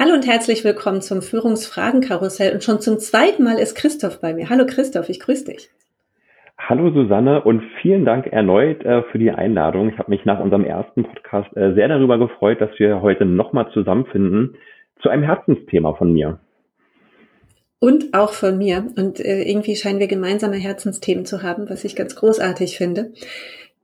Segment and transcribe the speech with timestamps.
[0.00, 2.54] Hallo und herzlich willkommen zum Führungsfragenkarussell.
[2.54, 4.48] Und schon zum zweiten Mal ist Christoph bei mir.
[4.48, 5.70] Hallo Christoph, ich grüße dich.
[6.56, 9.88] Hallo Susanne und vielen Dank erneut äh, für die Einladung.
[9.88, 13.72] Ich habe mich nach unserem ersten Podcast äh, sehr darüber gefreut, dass wir heute nochmal
[13.72, 14.54] zusammenfinden
[15.02, 16.38] zu einem Herzensthema von mir.
[17.80, 18.86] Und auch von mir.
[18.96, 23.10] Und äh, irgendwie scheinen wir gemeinsame Herzensthemen zu haben, was ich ganz großartig finde.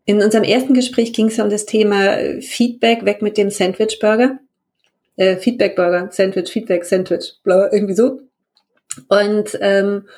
[0.05, 4.39] In unserem ersten Gespräch ging es um das Thema äh, Feedback, weg mit dem Sandwich-Burger
[5.17, 8.21] äh, Feedback Burger, Sandwich, Feedback, Sandwich, bla, irgendwie so.
[9.09, 10.09] Und ähm,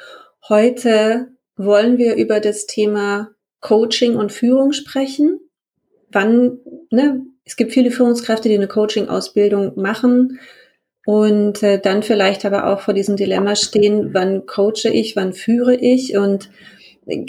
[0.48, 3.30] heute wollen wir über das Thema
[3.60, 5.40] Coaching und Führung sprechen.
[6.10, 6.58] Wann,
[6.90, 10.38] ne, es gibt viele Führungskräfte, die eine Coaching-Ausbildung machen
[11.06, 15.74] und äh, dann vielleicht aber auch vor diesem Dilemma stehen, wann coache ich, wann führe
[15.74, 16.50] ich und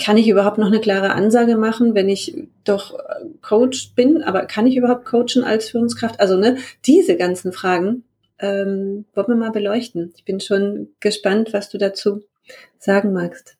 [0.03, 2.97] kann ich überhaupt noch eine klare Ansage machen, wenn ich doch
[3.41, 6.19] Coach bin, aber kann ich überhaupt coachen als Führungskraft?
[6.19, 8.03] Also ne, diese ganzen Fragen
[8.39, 10.13] ähm, wollen wir mal beleuchten.
[10.15, 12.21] Ich bin schon gespannt, was du dazu
[12.77, 13.57] sagen magst.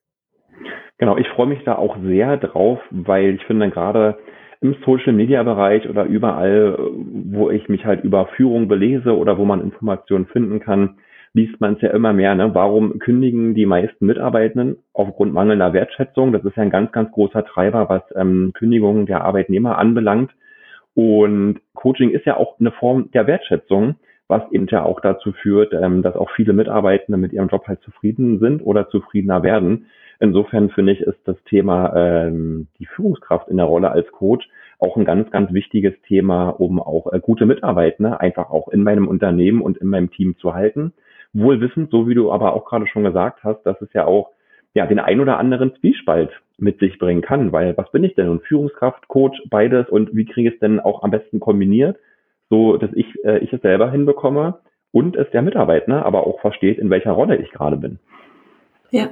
[0.97, 4.17] Genau, ich freue mich da auch sehr drauf, weil ich finde gerade
[4.61, 9.45] im Social Media Bereich oder überall, wo ich mich halt über Führung belese oder wo
[9.45, 10.97] man Informationen finden kann,
[11.33, 12.35] liest man es ja immer mehr.
[12.35, 12.53] Ne?
[12.53, 16.33] Warum kündigen die meisten Mitarbeitenden aufgrund mangelnder Wertschätzung?
[16.33, 20.31] Das ist ja ein ganz, ganz großer Treiber, was ähm, Kündigungen der Arbeitnehmer anbelangt.
[20.95, 23.95] Und Coaching ist ja auch eine Form der Wertschätzung,
[24.27, 27.81] was eben ja auch dazu führt, ähm, dass auch viele Mitarbeitende mit ihrem Job halt
[27.81, 29.85] zufrieden sind oder zufriedener werden.
[30.19, 34.49] Insofern finde ich, ist das Thema ähm, die Führungskraft in der Rolle als Coach
[34.79, 39.07] auch ein ganz, ganz wichtiges Thema, um auch äh, gute Mitarbeiter einfach auch in meinem
[39.07, 40.93] Unternehmen und in meinem Team zu halten
[41.37, 44.31] wohl wissend, so wie du aber auch gerade schon gesagt hast, dass es ja auch
[44.73, 48.29] ja, den ein oder anderen Zwiespalt mit sich bringen kann, weil was bin ich denn?
[48.29, 51.97] Und Führungskraft, Coach, beides und wie kriege ich es denn auch am besten kombiniert,
[52.49, 54.59] so dass ich, äh, ich es selber hinbekomme
[54.91, 57.99] und es der Mitarbeiter aber auch versteht, in welcher Rolle ich gerade bin.
[58.91, 59.09] Ja.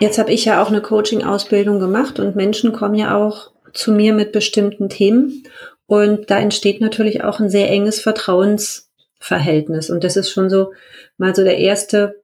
[0.00, 4.12] Jetzt habe ich ja auch eine Coaching-Ausbildung gemacht und Menschen kommen ja auch zu mir
[4.12, 5.44] mit bestimmten Themen
[5.86, 8.85] und da entsteht natürlich auch ein sehr enges Vertrauens
[9.18, 9.90] Verhältnis.
[9.90, 10.72] Und das ist schon so
[11.16, 12.22] mal so der erste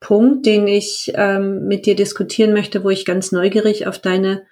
[0.00, 4.46] Punkt, den ich ähm, mit dir diskutieren möchte, wo ich ganz neugierig auf deine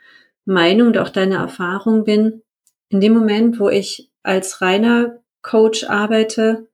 [0.44, 2.43] Meinung und auch deine Erfahrung bin.
[2.88, 6.69] In dem Moment, wo ich als reiner Coach arbeite,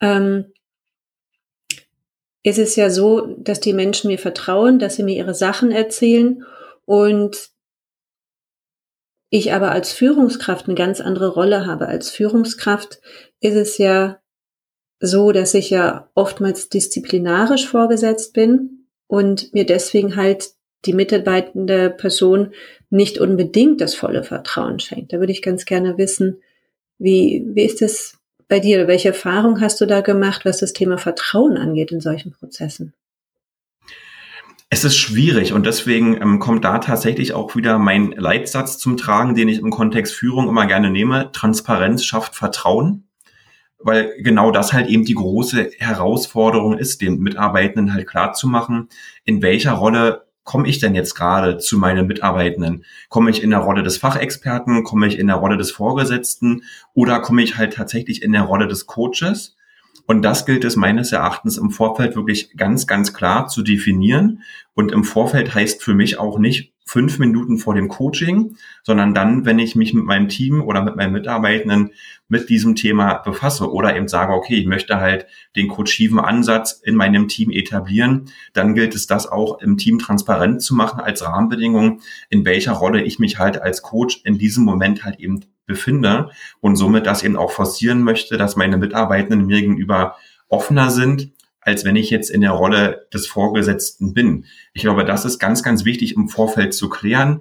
[0.00, 0.52] ähm,
[2.42, 6.44] ist es ja so, dass die Menschen mir vertrauen, dass sie mir ihre Sachen erzählen
[6.84, 7.50] und
[9.30, 11.88] ich aber als Führungskraft eine ganz andere Rolle habe.
[11.88, 13.00] Als Führungskraft
[13.40, 14.20] ist es ja
[15.00, 20.50] so, dass ich ja oftmals disziplinarisch vorgesetzt bin und mir deswegen halt
[20.84, 22.52] die mitarbeitende Person
[22.90, 25.12] nicht unbedingt das volle Vertrauen schenkt.
[25.12, 26.40] Da würde ich ganz gerne wissen,
[26.98, 28.18] wie, wie ist es
[28.48, 28.86] bei dir?
[28.86, 32.94] Welche Erfahrung hast du da gemacht, was das Thema Vertrauen angeht in solchen Prozessen?
[34.70, 39.34] Es ist schwierig und deswegen ähm, kommt da tatsächlich auch wieder mein Leitsatz zum Tragen,
[39.34, 41.30] den ich im Kontext Führung immer gerne nehme.
[41.32, 43.08] Transparenz schafft Vertrauen
[43.84, 48.88] weil genau das halt eben die große Herausforderung ist, den Mitarbeitenden halt klar zu machen,
[49.24, 52.84] in welcher Rolle komme ich denn jetzt gerade zu meinen Mitarbeitenden?
[53.08, 54.84] Komme ich in der Rolle des Fachexperten?
[54.84, 56.64] Komme ich in der Rolle des Vorgesetzten?
[56.92, 59.56] Oder komme ich halt tatsächlich in der Rolle des Coaches?
[60.06, 64.42] Und das gilt es meines Erachtens im Vorfeld wirklich ganz, ganz klar zu definieren.
[64.74, 69.44] Und im Vorfeld heißt für mich auch nicht fünf Minuten vor dem Coaching, sondern dann,
[69.46, 71.90] wenn ich mich mit meinem Team oder mit meinen Mitarbeitenden
[72.28, 75.26] mit diesem Thema befasse oder eben sage, okay, ich möchte halt
[75.56, 80.62] den coachiven Ansatz in meinem Team etablieren, dann gilt es das auch im Team transparent
[80.62, 85.04] zu machen als Rahmenbedingung, in welcher Rolle ich mich halt als Coach in diesem Moment
[85.04, 90.16] halt eben befinde und somit das eben auch forcieren möchte, dass meine Mitarbeitenden mir gegenüber
[90.48, 91.30] offener sind,
[91.64, 94.44] als wenn ich jetzt in der Rolle des Vorgesetzten bin.
[94.72, 97.40] Ich glaube, das ist ganz, ganz wichtig im Vorfeld zu klären.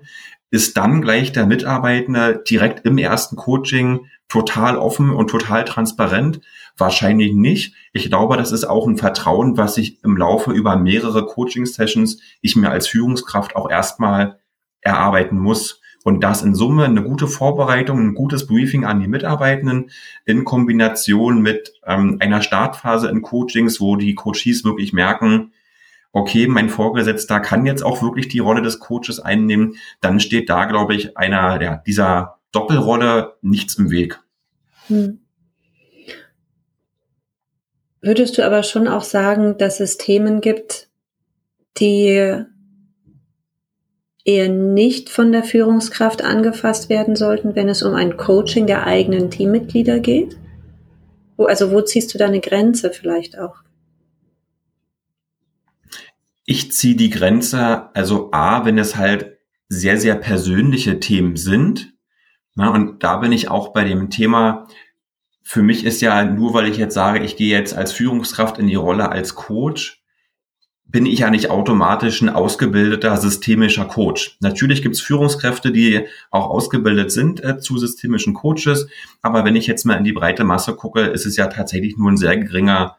[0.49, 6.41] Ist dann gleich der Mitarbeitende direkt im ersten Coaching total offen und total transparent?
[6.77, 7.75] Wahrscheinlich nicht.
[7.91, 12.55] Ich glaube, das ist auch ein Vertrauen, was ich im Laufe über mehrere Coaching-Sessions ich
[12.55, 14.39] mir als Führungskraft auch erstmal
[14.81, 15.81] erarbeiten muss.
[16.03, 19.89] Und das in Summe eine gute Vorbereitung, ein gutes Briefing an die Mitarbeitenden
[20.25, 25.53] in Kombination mit ähm, einer Startphase in Coachings, wo die Coaches wirklich merken,
[26.11, 30.65] okay, mein Vorgesetzter kann jetzt auch wirklich die Rolle des Coaches einnehmen, dann steht da,
[30.65, 34.19] glaube ich, einer ja, dieser Doppelrolle nichts im Weg.
[34.87, 35.19] Hm.
[38.01, 40.89] Würdest du aber schon auch sagen, dass es Themen gibt,
[41.77, 42.43] die
[44.25, 49.29] eher nicht von der Führungskraft angefasst werden sollten, wenn es um ein Coaching der eigenen
[49.29, 50.37] Teammitglieder geht?
[51.35, 53.55] Wo, also wo ziehst du da eine Grenze vielleicht auch?
[56.45, 59.37] Ich ziehe die Grenze, also A, wenn es halt
[59.69, 61.93] sehr, sehr persönliche Themen sind.
[62.55, 64.67] Na, und da bin ich auch bei dem Thema,
[65.41, 68.67] für mich ist ja nur, weil ich jetzt sage, ich gehe jetzt als Führungskraft in
[68.67, 70.02] die Rolle als Coach,
[70.93, 74.37] bin ich ja nicht automatisch ein ausgebildeter systemischer Coach.
[74.41, 78.87] Natürlich gibt es Führungskräfte, die auch ausgebildet sind äh, zu systemischen Coaches,
[79.23, 82.11] aber wenn ich jetzt mal in die breite Masse gucke, ist es ja tatsächlich nur
[82.11, 82.95] ein sehr geringer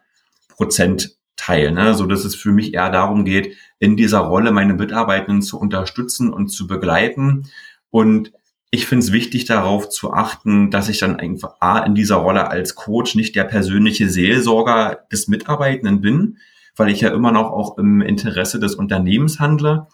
[0.48, 1.94] Prozentteil, ne?
[1.94, 6.32] so dass es für mich eher darum geht, in dieser Rolle meine Mitarbeitenden zu unterstützen
[6.32, 7.48] und zu begleiten.
[7.90, 8.32] Und
[8.72, 12.50] ich finde es wichtig, darauf zu achten, dass ich dann einfach A, in dieser Rolle
[12.50, 16.38] als Coach nicht der persönliche Seelsorger des Mitarbeitenden bin,
[16.76, 19.86] weil ich ja immer noch auch im Interesse des Unternehmens handle.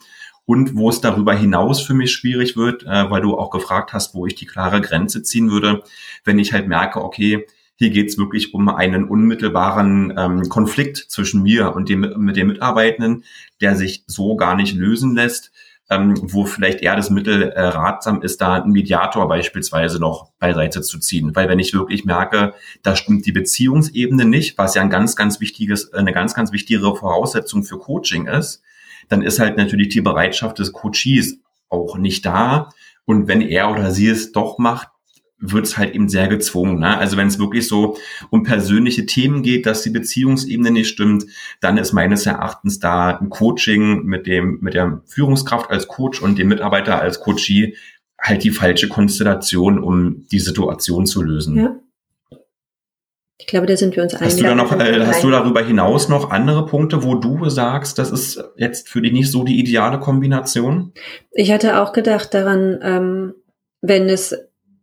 [0.47, 4.15] Und wo es darüber hinaus für mich schwierig wird, äh, weil du auch gefragt hast,
[4.15, 5.83] wo ich die klare Grenze ziehen würde,
[6.25, 7.47] wenn ich halt merke, okay,
[7.77, 12.49] hier geht es wirklich um einen unmittelbaren ähm, Konflikt zwischen mir und dem, mit dem
[12.49, 13.25] Mitarbeitenden,
[13.61, 15.51] der sich so gar nicht lösen lässt,
[15.91, 20.83] ähm, wo vielleicht eher das Mittel äh, ratsam ist, da einen Mediator beispielsweise noch beiseite
[20.83, 21.35] zu ziehen.
[21.35, 25.41] Weil wenn ich wirklich merke, da stimmt die Beziehungsebene nicht, was ja ein ganz, ganz
[25.41, 28.63] wichtiges, eine ganz, ganz wichtige Voraussetzung für Coaching ist,
[29.09, 31.39] dann ist halt natürlich die Bereitschaft des Coaches
[31.69, 32.69] auch nicht da.
[33.05, 34.89] Und wenn er oder sie es doch macht,
[35.41, 36.79] wird es halt eben sehr gezwungen.
[36.79, 36.99] Ne?
[36.99, 37.97] Also wenn es wirklich so
[38.29, 41.25] um persönliche Themen geht, dass die Beziehungsebene nicht stimmt,
[41.61, 46.39] dann ist meines Erachtens da ein Coaching mit dem mit der Führungskraft als Coach und
[46.39, 47.77] dem Mitarbeiter als Coachie
[48.21, 51.57] halt die falsche Konstellation, um die Situation zu lösen.
[51.57, 51.77] Ja.
[53.39, 54.27] Ich glaube, da sind wir uns einig.
[54.27, 57.99] Hast du da noch, äh, hast du darüber hinaus noch andere Punkte, wo du sagst,
[57.99, 60.93] das ist jetzt für dich nicht so die ideale Kombination?
[61.33, 63.35] Ich hatte auch gedacht daran, ähm,
[63.81, 64.37] wenn es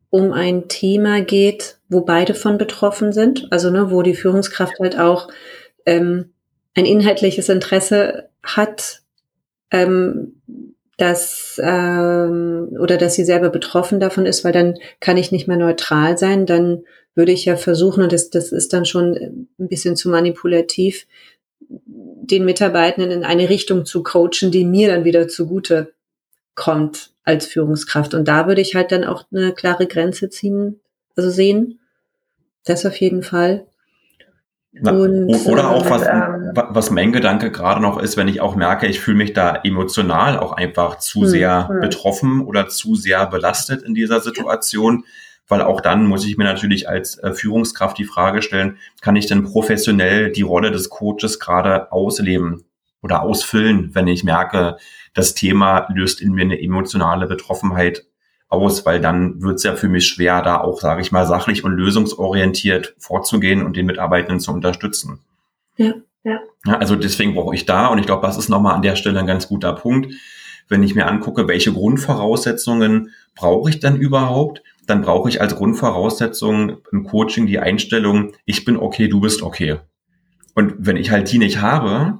[0.09, 4.97] um ein Thema geht, wo beide von betroffen sind, also ne, wo die Führungskraft halt
[4.99, 5.29] auch
[5.85, 6.33] ähm,
[6.75, 9.01] ein inhaltliches Interesse hat,
[9.71, 10.41] ähm,
[10.97, 15.57] dass ähm, oder dass sie selber betroffen davon ist, weil dann kann ich nicht mehr
[15.57, 16.83] neutral sein, dann
[17.13, 21.07] würde ich ja versuchen, und das, das ist dann schon ein bisschen zu manipulativ,
[21.59, 25.93] den Mitarbeitenden in eine Richtung zu coachen, die mir dann wieder zugute
[26.55, 28.13] kommt als Führungskraft.
[28.13, 30.79] Und da würde ich halt dann auch eine klare Grenze ziehen,
[31.15, 31.79] also sehen.
[32.65, 33.65] Das auf jeden Fall.
[34.71, 38.55] Na, und, oder auch was, ähm, was mein Gedanke gerade noch ist, wenn ich auch
[38.55, 41.81] merke, ich fühle mich da emotional auch einfach zu hm, sehr hm.
[41.81, 45.03] betroffen oder zu sehr belastet in dieser Situation,
[45.47, 49.25] weil auch dann muss ich mir natürlich als äh, Führungskraft die Frage stellen, kann ich
[49.25, 52.65] denn professionell die Rolle des Coaches gerade ausleben
[53.01, 54.77] oder ausfüllen, wenn ich merke,
[55.17, 58.05] das Thema löst in mir eine emotionale Betroffenheit
[58.49, 61.63] aus, weil dann wird es ja für mich schwer, da auch, sage ich mal, sachlich
[61.63, 65.19] und lösungsorientiert vorzugehen und den Mitarbeitenden zu unterstützen.
[65.75, 66.39] Ja, ja.
[66.65, 69.19] ja also deswegen brauche ich da, und ich glaube, das ist nochmal an der Stelle
[69.19, 70.13] ein ganz guter Punkt,
[70.69, 76.77] wenn ich mir angucke, welche Grundvoraussetzungen brauche ich dann überhaupt, dann brauche ich als Grundvoraussetzung
[76.91, 79.79] im Coaching die Einstellung, ich bin okay, du bist okay.
[80.53, 82.19] Und wenn ich halt die nicht habe,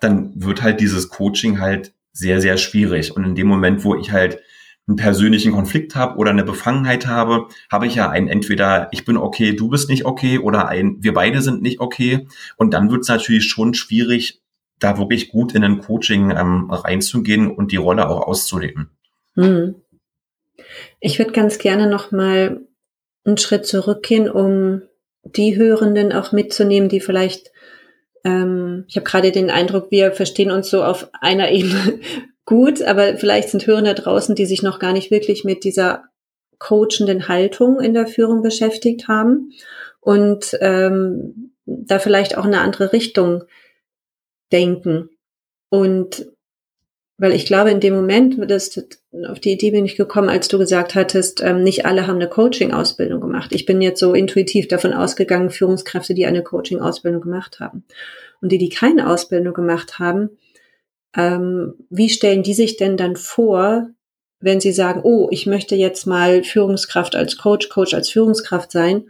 [0.00, 3.14] dann wird halt dieses Coaching halt sehr, sehr schwierig.
[3.14, 4.40] Und in dem Moment, wo ich halt
[4.86, 9.16] einen persönlichen Konflikt habe oder eine Befangenheit habe, habe ich ja ein entweder ich bin
[9.16, 12.26] okay, du bist nicht okay oder ein wir beide sind nicht okay.
[12.56, 14.42] Und dann wird es natürlich schon schwierig,
[14.78, 18.90] da wirklich gut in ein Coaching ähm, reinzugehen und die Rolle auch auszuleben.
[19.34, 19.76] Hm.
[21.00, 22.60] Ich würde ganz gerne noch mal
[23.24, 24.82] einen Schritt zurückgehen, um
[25.24, 27.50] die Hörenden auch mitzunehmen, die vielleicht
[28.24, 32.00] ähm, ich habe gerade den Eindruck, wir verstehen uns so auf einer Ebene
[32.44, 36.04] gut, aber vielleicht sind Hörende draußen, die sich noch gar nicht wirklich mit dieser
[36.58, 39.50] coachenden Haltung in der Führung beschäftigt haben
[40.00, 43.44] und ähm, da vielleicht auch eine andere Richtung
[44.52, 45.10] denken.
[45.68, 46.26] Und
[47.16, 48.86] weil ich glaube, in dem Moment, das,
[49.28, 52.28] auf die Idee bin ich gekommen, als du gesagt hattest, ähm, nicht alle haben eine
[52.28, 53.52] Coaching-Ausbildung gemacht.
[53.52, 57.84] Ich bin jetzt so intuitiv davon ausgegangen, Führungskräfte, die eine Coaching-Ausbildung gemacht haben.
[58.40, 60.30] Und die, die keine Ausbildung gemacht haben,
[61.16, 63.88] ähm, wie stellen die sich denn dann vor,
[64.40, 69.04] wenn sie sagen, oh, ich möchte jetzt mal Führungskraft als Coach, Coach als Führungskraft sein?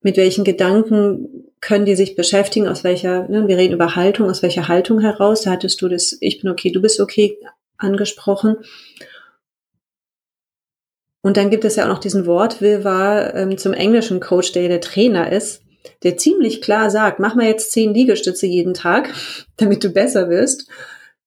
[0.00, 4.42] Mit welchen Gedanken können die sich beschäftigen, aus welcher, ne, wir reden über Haltung, aus
[4.42, 7.38] welcher Haltung heraus, da hattest du das, ich bin okay, du bist okay
[7.84, 8.56] angesprochen.
[11.22, 14.80] Und dann gibt es ja auch noch diesen Wortwirrwarr ähm, zum englischen Coach, der der
[14.80, 15.62] Trainer ist,
[16.02, 19.08] der ziemlich klar sagt, mach mal jetzt zehn Liegestütze jeden Tag,
[19.56, 20.68] damit du besser wirst.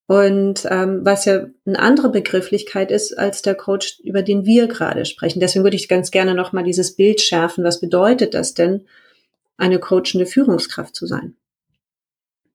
[0.10, 5.04] Und ähm, was ja eine andere Begrifflichkeit ist als der Coach, über den wir gerade
[5.04, 5.42] sprechen.
[5.42, 7.64] Deswegen würde ich ganz gerne nochmal dieses Bild schärfen.
[7.64, 8.86] Was bedeutet das denn?
[9.58, 11.36] eine coachende Führungskraft zu sein.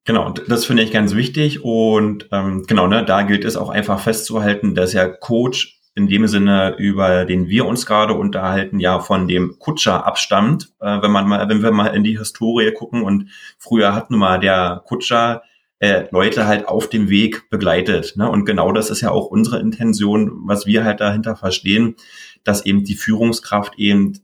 [0.04, 4.00] Genau, das finde ich ganz wichtig und ähm, genau, ne, da gilt es auch einfach
[4.00, 9.28] festzuhalten, dass ja Coach in dem Sinne, über den wir uns gerade unterhalten, ja von
[9.28, 10.72] dem Kutscher abstammt.
[10.80, 13.28] Äh, wenn man mal, wenn wir mal in die Historie gucken und
[13.58, 15.42] früher hat nun mal der Kutscher
[15.78, 18.14] äh, Leute halt auf dem Weg begleitet.
[18.16, 18.30] Ne?
[18.30, 21.96] Und genau das ist ja auch unsere Intention, was wir halt dahinter verstehen,
[22.44, 24.18] dass eben die Führungskraft eben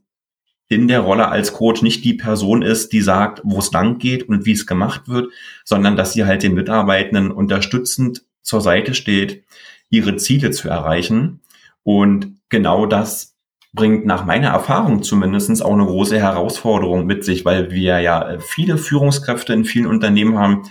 [0.69, 4.29] in der Rolle als Coach nicht die Person ist, die sagt, wo es lang geht
[4.29, 5.31] und wie es gemacht wird,
[5.65, 9.43] sondern dass sie halt den Mitarbeitenden unterstützend zur Seite steht,
[9.89, 11.41] ihre Ziele zu erreichen.
[11.83, 13.35] Und genau das
[13.73, 18.77] bringt nach meiner Erfahrung zumindestens auch eine große Herausforderung mit sich, weil wir ja viele
[18.77, 20.63] Führungskräfte in vielen Unternehmen haben,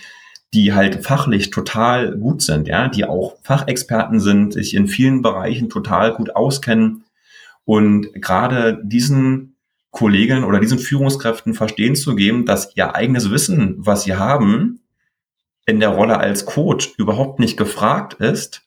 [0.54, 5.68] die halt fachlich total gut sind, ja, die auch Fachexperten sind, sich in vielen Bereichen
[5.68, 7.04] total gut auskennen.
[7.64, 9.56] Und gerade diesen
[9.98, 14.78] Kolleginnen oder diesen Führungskräften verstehen zu geben, dass ihr eigenes Wissen, was sie haben,
[15.66, 18.62] in der Rolle als Coach überhaupt nicht gefragt ist.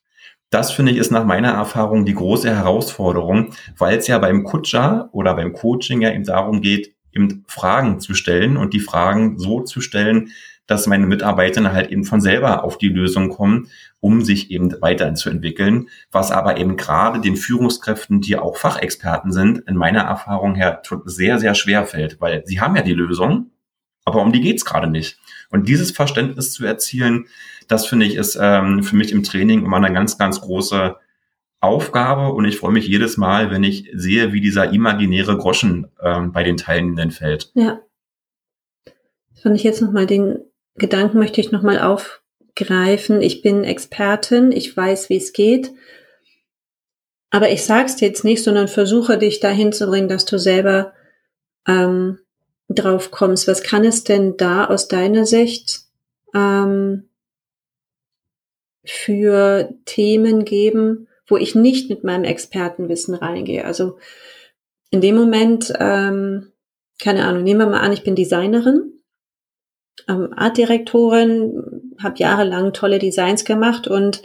[0.49, 5.07] Das finde ich ist nach meiner Erfahrung die große Herausforderung, weil es ja beim Kutscher
[5.13, 9.61] oder beim Coaching ja eben darum geht, eben Fragen zu stellen und die Fragen so
[9.61, 10.31] zu stellen,
[10.67, 13.67] dass meine Mitarbeiter halt eben von selber auf die Lösung kommen,
[13.99, 19.75] um sich eben weiterzuentwickeln, was aber eben gerade den Führungskräften, die auch Fachexperten sind, in
[19.75, 23.51] meiner Erfahrung her sehr, sehr schwer fällt, weil sie haben ja die Lösung,
[24.05, 25.19] aber um die geht's gerade nicht.
[25.49, 27.27] Und dieses Verständnis zu erzielen,
[27.67, 30.95] das finde ich ist ähm, für mich im Training immer eine ganz, ganz große
[31.59, 36.31] Aufgabe und ich freue mich jedes Mal, wenn ich sehe, wie dieser imaginäre Groschen ähm,
[36.31, 37.51] bei den Teilnehmenden fällt.
[37.53, 37.81] Ja.
[39.35, 40.39] Fand ich jetzt nochmal den
[40.81, 43.21] Gedanken möchte ich nochmal aufgreifen.
[43.21, 45.71] Ich bin Expertin, ich weiß, wie es geht.
[47.29, 50.93] Aber ich sag's dir jetzt nicht, sondern versuche dich dahin zu bringen, dass du selber
[51.67, 52.17] ähm,
[52.67, 53.47] drauf kommst.
[53.47, 55.81] Was kann es denn da aus deiner Sicht
[56.33, 57.07] ähm,
[58.83, 63.65] für Themen geben, wo ich nicht mit meinem Expertenwissen reingehe?
[63.65, 63.99] Also
[64.89, 66.51] in dem Moment, ähm,
[66.99, 69.00] keine Ahnung, nehmen wir mal an, ich bin Designerin
[70.07, 74.21] ähm, Artdirektorin, habe jahrelang tolle Designs gemacht und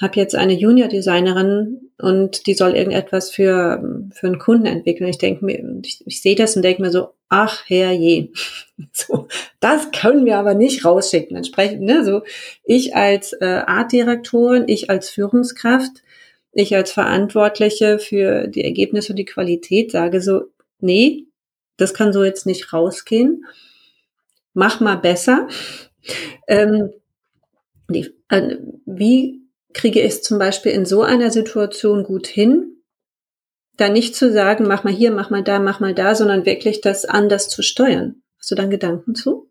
[0.00, 5.10] habe jetzt eine Junior-Designerin und die soll irgendetwas für, für einen Kunden entwickeln.
[5.10, 8.30] Ich denke mir, ich, ich sehe das und denke mir so, ach herrje,
[8.92, 9.28] so,
[9.60, 11.36] das können wir aber nicht rausschicken.
[11.36, 12.22] Entsprechend, ne, so
[12.64, 16.02] ich als äh, Artdirektorin, ich als Führungskraft,
[16.52, 20.44] ich als Verantwortliche für die Ergebnisse und die Qualität sage so,
[20.78, 21.26] nee,
[21.76, 23.44] das kann so jetzt nicht rausgehen
[24.60, 25.48] mach mal besser.
[26.46, 26.90] Ähm,
[27.88, 29.40] die, äh, wie
[29.72, 32.76] kriege ich es zum Beispiel in so einer Situation gut hin,
[33.78, 36.82] da nicht zu sagen, mach mal hier, mach mal da, mach mal da, sondern wirklich
[36.82, 38.16] das anders zu steuern.
[38.38, 39.50] Hast du dann Gedanken zu?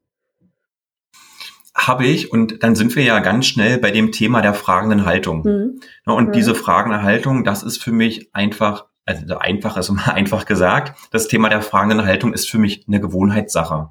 [1.73, 5.41] Habe ich und dann sind wir ja ganz schnell bei dem Thema der fragenden Haltung.
[5.41, 5.79] Mhm.
[6.05, 6.31] Und mhm.
[6.33, 11.27] diese fragende Haltung, das ist für mich einfach, also einfach ist immer einfach gesagt, das
[11.27, 13.89] Thema der fragenden Haltung ist für mich eine Gewohnheitssache.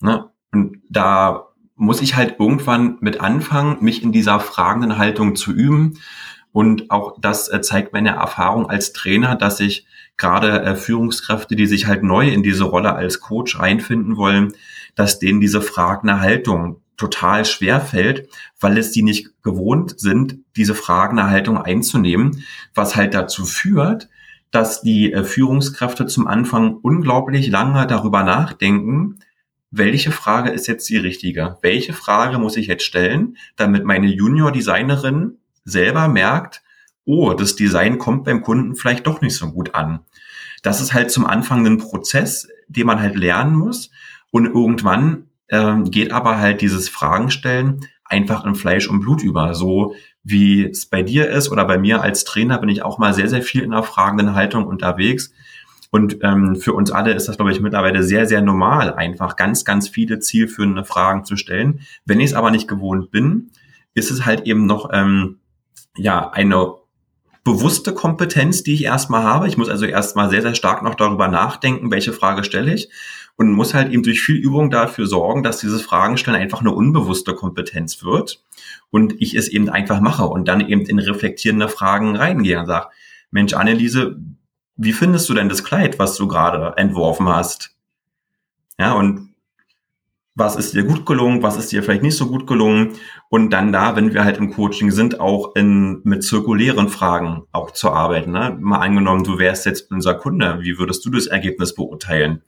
[0.00, 0.30] Ne?
[0.52, 5.98] Und da muss ich halt irgendwann mit anfangen, mich in dieser fragenden Haltung zu üben.
[6.52, 9.86] Und auch das äh, zeigt meine Erfahrung als Trainer, dass ich
[10.16, 14.52] gerade äh, Führungskräfte, die sich halt neu in diese Rolle als Coach einfinden wollen,
[14.94, 20.74] dass denen diese fragende Haltung total schwer fällt, weil es die nicht gewohnt sind, diese
[20.74, 24.08] fragende Haltung einzunehmen, was halt dazu führt,
[24.50, 29.18] dass die äh, Führungskräfte zum Anfang unglaublich lange darüber nachdenken,
[29.78, 31.58] welche Frage ist jetzt die richtige?
[31.62, 36.62] Welche Frage muss ich jetzt stellen, damit meine Junior-Designerin selber merkt,
[37.04, 40.00] oh, das Design kommt beim Kunden vielleicht doch nicht so gut an.
[40.62, 43.90] Das ist halt zum Anfang ein Prozess, den man halt lernen muss.
[44.30, 49.54] Und irgendwann ähm, geht aber halt dieses Fragen stellen einfach in Fleisch und Blut über.
[49.54, 53.14] So wie es bei dir ist oder bei mir als Trainer bin ich auch mal
[53.14, 55.32] sehr, sehr viel in der fragenden Haltung unterwegs.
[55.90, 59.64] Und ähm, für uns alle ist das, glaube ich, mittlerweile sehr, sehr normal, einfach ganz,
[59.64, 61.80] ganz viele zielführende Fragen zu stellen.
[62.04, 63.50] Wenn ich es aber nicht gewohnt bin,
[63.94, 65.38] ist es halt eben noch ähm,
[65.96, 66.74] ja eine
[67.44, 69.46] bewusste Kompetenz, die ich erstmal habe.
[69.46, 72.90] Ich muss also erstmal sehr, sehr stark noch darüber nachdenken, welche Frage stelle ich
[73.36, 77.34] und muss halt eben durch viel Übung dafür sorgen, dass dieses Fragenstellen einfach eine unbewusste
[77.34, 78.42] Kompetenz wird
[78.90, 82.88] und ich es eben einfach mache und dann eben in reflektierende Fragen reingehe und sage,
[83.30, 84.16] Mensch, Anneliese,
[84.76, 87.74] wie findest du denn das Kleid, was du gerade entworfen hast?
[88.78, 89.34] Ja, und
[90.36, 92.92] was ist dir gut gelungen, was ist dir vielleicht nicht so gut gelungen
[93.30, 97.70] und dann da, wenn wir halt im Coaching sind, auch in, mit zirkulären Fragen auch
[97.70, 98.32] zu arbeiten.
[98.32, 98.54] Ne?
[98.60, 102.42] Mal angenommen, du wärst jetzt unser Kunde, wie würdest du das Ergebnis beurteilen?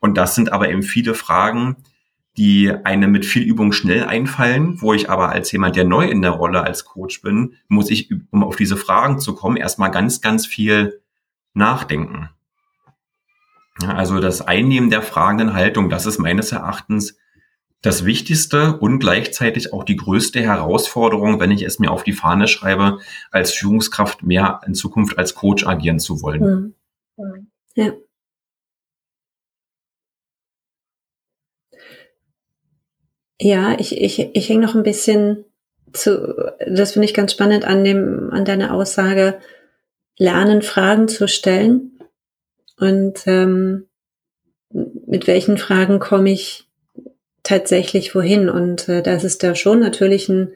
[0.00, 1.76] Und das sind aber eben viele Fragen,
[2.38, 6.22] die eine mit viel Übung schnell einfallen, wo ich aber als jemand, der neu in
[6.22, 10.22] der Rolle als Coach bin, muss ich, um auf diese Fragen zu kommen, erstmal ganz,
[10.22, 11.00] ganz viel
[11.54, 12.30] nachdenken.
[13.86, 17.16] also das Einnehmen der fragenden Haltung, das ist meines Erachtens
[17.84, 22.48] das Wichtigste und gleichzeitig auch die größte Herausforderung, wenn ich es mir auf die Fahne
[22.48, 22.98] schreibe,
[23.30, 26.74] als Führungskraft mehr in Zukunft als Coach agieren zu wollen.
[27.18, 27.50] Hm.
[27.74, 27.92] Ja.
[33.40, 35.44] Ja, ich, ich, ich hänge noch ein bisschen
[35.92, 36.34] zu,
[36.66, 39.40] das finde ich ganz spannend an dem, an deiner Aussage,
[40.18, 41.98] lernen, Fragen zu stellen.
[42.78, 43.86] Und ähm,
[44.70, 46.68] mit welchen Fragen komme ich
[47.42, 48.48] tatsächlich wohin?
[48.48, 50.52] Und äh, dass es da schon natürlich einen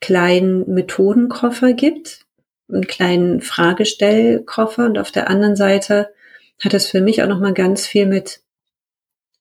[0.00, 2.26] kleinen Methodenkoffer gibt,
[2.68, 6.10] einen kleinen Fragestellkoffer und auf der anderen Seite
[6.60, 8.40] hat es für mich auch noch mal ganz viel mit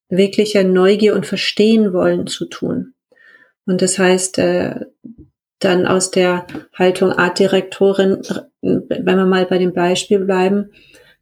[0.10, 2.94] wirklicher Neugier und Verstehen wollen zu tun.
[3.66, 4.86] Und das heißt, äh,
[5.64, 8.22] dann aus der Haltung Artdirektorin,
[8.62, 10.72] wenn wir mal bei dem Beispiel bleiben,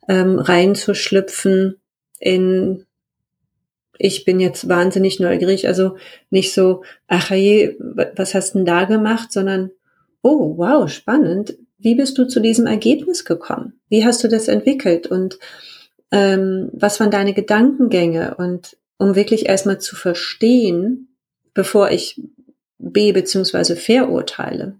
[0.08, 1.76] ähm, reinzuschlüpfen
[2.20, 2.86] in
[4.02, 5.98] ich bin jetzt wahnsinnig neugierig, also
[6.30, 9.72] nicht so, ach je, was hast denn da gemacht, sondern,
[10.22, 11.58] oh, wow, spannend.
[11.78, 13.74] Wie bist du zu diesem Ergebnis gekommen?
[13.90, 15.08] Wie hast du das entwickelt?
[15.08, 15.38] Und
[16.12, 18.36] ähm, was waren deine Gedankengänge?
[18.36, 21.10] Und um wirklich erstmal zu verstehen,
[21.54, 22.22] bevor ich
[22.80, 24.76] B beziehungsweise verurteile.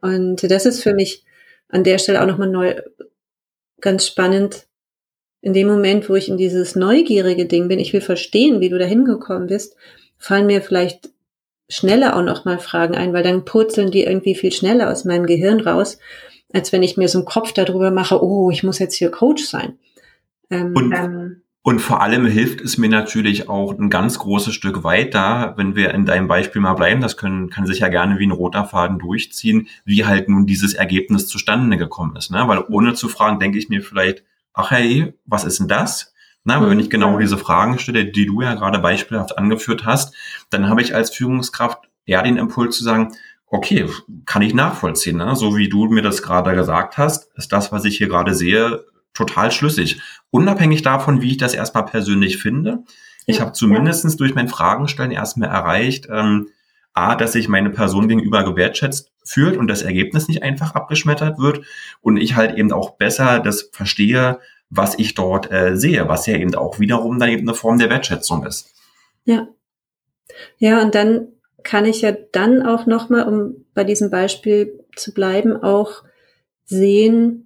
[0.00, 1.24] Und das ist für mich
[1.68, 2.74] an der Stelle auch nochmal neu,
[3.80, 4.66] ganz spannend.
[5.40, 8.78] In dem Moment, wo ich in dieses neugierige Ding bin, ich will verstehen, wie du
[8.78, 9.76] da hingekommen bist,
[10.18, 11.10] fallen mir vielleicht
[11.68, 15.60] schneller auch nochmal Fragen ein, weil dann purzeln die irgendwie viel schneller aus meinem Gehirn
[15.60, 15.98] raus,
[16.52, 19.44] als wenn ich mir so einen Kopf darüber mache, oh, ich muss jetzt hier Coach
[19.44, 19.78] sein.
[20.50, 24.84] Ähm, und, ähm, und vor allem hilft es mir natürlich auch ein ganz großes Stück
[24.84, 28.26] weiter, wenn wir in deinem Beispiel mal bleiben, das können, kann sich ja gerne wie
[28.28, 32.30] ein roter Faden durchziehen, wie halt nun dieses Ergebnis zustande gekommen ist.
[32.30, 32.46] Ne?
[32.46, 34.22] Weil ohne zu fragen, denke ich mir vielleicht,
[34.54, 36.14] ach hey, was ist denn das?
[36.44, 40.14] Na, aber wenn ich genau diese Fragen stelle, die du ja gerade beispielhaft angeführt hast,
[40.50, 43.12] dann habe ich als Führungskraft eher den Impuls zu sagen,
[43.48, 43.86] okay,
[44.24, 45.16] kann ich nachvollziehen.
[45.16, 45.34] Ne?
[45.34, 48.84] So wie du mir das gerade gesagt hast, ist das, was ich hier gerade sehe,
[49.16, 50.00] total schlüssig.
[50.30, 52.84] Unabhängig davon, wie ich das erstmal persönlich finde.
[53.26, 56.48] Ich habe zumindestens durch mein Fragenstellen erstmal erreicht, ähm,
[56.92, 61.62] A, dass sich meine Person gegenüber gewertschätzt fühlt und das Ergebnis nicht einfach abgeschmettert wird
[62.00, 64.38] und ich halt eben auch besser das verstehe,
[64.70, 67.90] was ich dort äh, sehe, was ja eben auch wiederum dann eben eine Form der
[67.90, 68.72] Wertschätzung ist.
[69.24, 69.48] Ja.
[70.58, 71.28] Ja, und dann
[71.62, 76.04] kann ich ja dann auch nochmal, um bei diesem Beispiel zu bleiben, auch
[76.64, 77.45] sehen,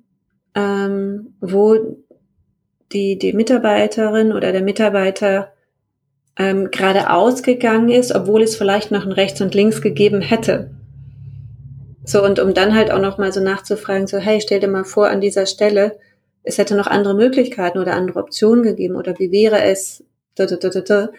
[0.55, 1.97] ähm, wo
[2.93, 5.53] die, die Mitarbeiterin oder der Mitarbeiter
[6.37, 10.71] ähm, gerade ausgegangen ist, obwohl es vielleicht noch ein Rechts und Links gegeben hätte.
[12.05, 14.85] So, und um dann halt auch noch mal so nachzufragen, so, hey, stell dir mal
[14.85, 15.99] vor, an dieser Stelle,
[16.43, 20.03] es hätte noch andere Möglichkeiten oder andere Optionen gegeben oder wie wäre es,
[20.35, 21.11] da, da, da, da,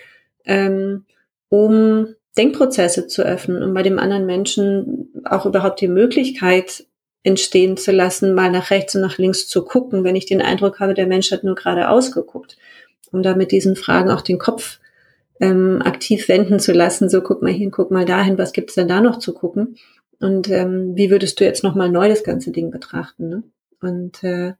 [0.46, 1.06] ähm,
[1.50, 6.86] um Denkprozesse zu öffnen, um bei dem anderen Menschen auch überhaupt die Möglichkeit
[7.24, 10.80] entstehen zu lassen, mal nach rechts und nach links zu gucken, wenn ich den Eindruck
[10.80, 12.58] habe, der Mensch hat nur gerade ausgeguckt,
[13.12, 14.80] um da mit diesen Fragen auch den Kopf
[15.40, 17.10] ähm, aktiv wenden zu lassen.
[17.10, 19.78] So, guck mal hin, guck mal dahin, was gibt's denn da noch zu gucken?
[20.20, 23.30] Und ähm, wie würdest du jetzt nochmal neu das ganze Ding betrachten?
[23.30, 23.44] Ne?
[23.82, 24.54] Und äh,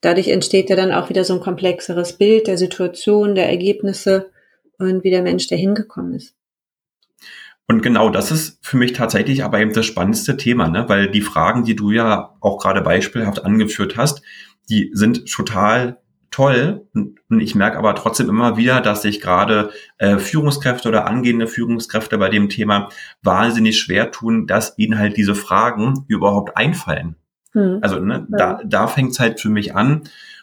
[0.00, 4.30] dadurch entsteht ja dann auch wieder so ein komplexeres Bild der Situation, der Ergebnisse
[4.78, 6.35] und wie der Mensch dahin gekommen ist.
[7.68, 10.88] Und genau das ist für mich tatsächlich aber eben das spannendste Thema, ne?
[10.88, 14.22] weil die Fragen, die du ja auch gerade beispielhaft angeführt hast,
[14.68, 15.98] die sind total
[16.30, 16.86] toll.
[16.92, 22.18] Und ich merke aber trotzdem immer wieder, dass sich gerade äh, Führungskräfte oder angehende Führungskräfte
[22.18, 22.90] bei dem Thema
[23.22, 27.16] wahnsinnig schwer tun, dass ihnen halt diese Fragen überhaupt einfallen.
[27.52, 27.78] Hm.
[27.82, 28.36] Also ne, ja.
[28.38, 30.02] da, da fängt es halt für mich an.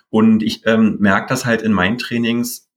[0.10, 2.70] Und ich ähm, merke das halt in meinen Trainings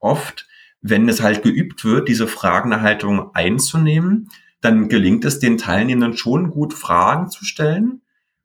[0.00, 0.46] oft,
[0.86, 4.28] wenn es halt geübt wird, diese Fragenerhaltung einzunehmen,
[4.60, 8.02] dann gelingt es den Teilnehmenden schon gut, Fragen zu stellen.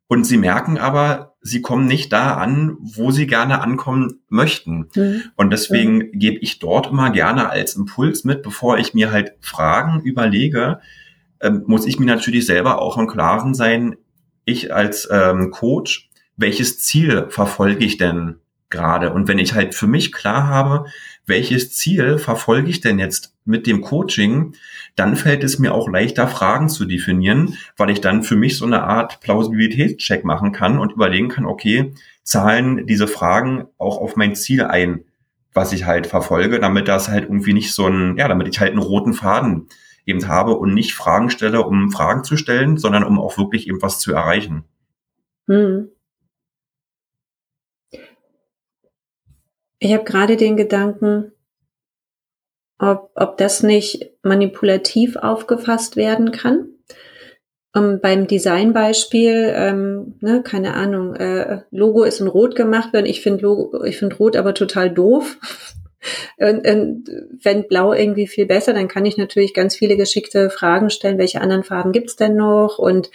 [0.08, 4.88] Und sie merken aber, sie kommen nicht da an, wo sie gerne ankommen möchten.
[4.96, 5.24] Mhm.
[5.36, 6.12] Und deswegen mhm.
[6.14, 10.80] gebe ich dort immer gerne als Impuls mit, bevor ich mir halt Fragen überlege,
[11.42, 13.98] ähm, muss ich mir natürlich selber auch im Klaren sein,
[14.46, 19.12] ich als ähm, Coach, welches Ziel verfolge ich denn gerade?
[19.12, 20.86] Und wenn ich halt für mich klar habe,
[21.30, 24.54] welches Ziel verfolge ich denn jetzt mit dem Coaching,
[24.96, 28.66] dann fällt es mir auch leichter, Fragen zu definieren, weil ich dann für mich so
[28.66, 34.36] eine Art Plausibilitätscheck machen kann und überlegen kann, okay, zahlen diese Fragen auch auf mein
[34.36, 35.06] Ziel ein,
[35.54, 38.72] was ich halt verfolge, damit das halt irgendwie nicht so ein, ja, damit ich halt
[38.72, 39.68] einen roten Faden
[40.06, 43.82] eben habe und nicht Fragen stelle, um Fragen zu stellen, sondern um auch wirklich eben
[43.82, 44.64] was zu erreichen.
[45.48, 45.90] Hm.
[49.80, 51.32] Ich habe gerade den Gedanken,
[52.80, 56.70] ob, ob das nicht manipulativ aufgefasst werden kann.
[57.76, 63.06] Um, ähm, beim Designbeispiel, ähm, ne, keine Ahnung, äh, Logo ist in Rot gemacht worden.
[63.06, 65.38] Ich finde Logo, ich finde Rot aber total doof.
[66.38, 67.04] und, und
[67.44, 71.20] wenn Blau irgendwie viel besser, dann kann ich natürlich ganz viele geschickte Fragen stellen.
[71.20, 72.80] Welche anderen Farben gibt's denn noch?
[72.80, 73.12] Und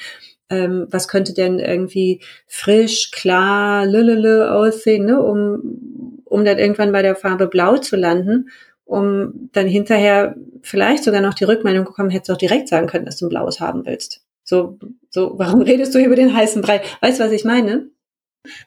[0.51, 7.01] ähm, was könnte denn irgendwie frisch, klar, lülele aussehen, ne, um, um dann irgendwann bei
[7.01, 8.51] der Farbe Blau zu landen,
[8.85, 13.07] um dann hinterher vielleicht sogar noch die Rückmeldung bekommen, hättest du auch direkt sagen können,
[13.07, 14.23] dass du ein blaues haben willst.
[14.43, 14.79] So,
[15.11, 16.83] so, warum redest du über den heißen Brei?
[17.01, 17.87] Weißt du, was ich meine?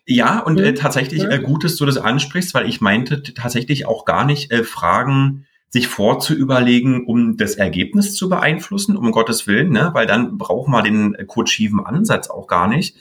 [0.06, 0.76] Ja, und äh, mhm.
[0.76, 4.64] tatsächlich äh, gut, dass du das ansprichst, weil ich meinte tatsächlich auch gar nicht äh,
[4.64, 9.90] Fragen sich vorzuüberlegen, um das Ergebnis zu beeinflussen, um Gottes Willen, ne?
[9.94, 12.96] weil dann braucht man den coachiven Ansatz auch gar nicht,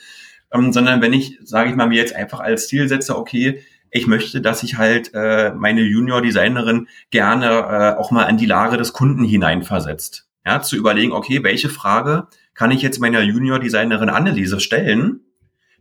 [0.52, 3.60] ähm, sondern wenn ich, sage ich mal, mir jetzt einfach als Ziel setze, okay,
[3.96, 8.76] ich möchte, dass ich halt äh, meine Junior-Designerin gerne äh, auch mal in die Lage
[8.76, 10.28] des Kunden hineinversetzt.
[10.44, 15.20] Ja, zu überlegen, okay, welche Frage kann ich jetzt meiner Junior-Designerin Anneliese stellen,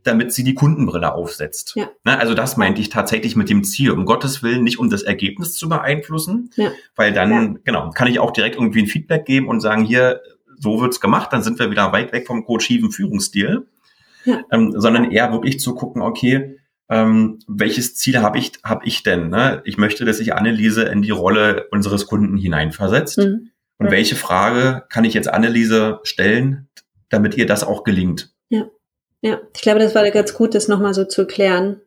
[0.02, 1.74] damit sie die Kundenbrille aufsetzt.
[1.76, 1.88] Ja.
[2.04, 5.02] Ne, also das meinte ich tatsächlich mit dem Ziel, um Gottes Willen, nicht um das
[5.02, 6.70] Ergebnis zu beeinflussen, ja.
[6.94, 7.60] weil dann, ja.
[7.64, 10.20] genau, kann ich auch direkt irgendwie ein Feedback geben und sagen, hier,
[10.58, 13.66] so wird's gemacht, dann sind wir wieder weit weg vom coachiven Führungsstil,
[14.50, 19.28] ähm, sondern eher wirklich zu gucken, okay, ähm, welches Ziel habe ich, hab ich denn?
[19.28, 19.62] Ne?
[19.64, 23.18] Ich möchte, dass sich Anneliese in die Rolle unseres Kunden hineinversetzt.
[23.18, 23.50] Mhm.
[23.78, 26.68] Und welche Frage kann ich jetzt Anneliese stellen,
[27.08, 28.32] damit ihr das auch gelingt?
[28.48, 28.70] Ja.
[29.22, 31.80] Ja, ich glaube, das war ganz gut, das nochmal so zu klären.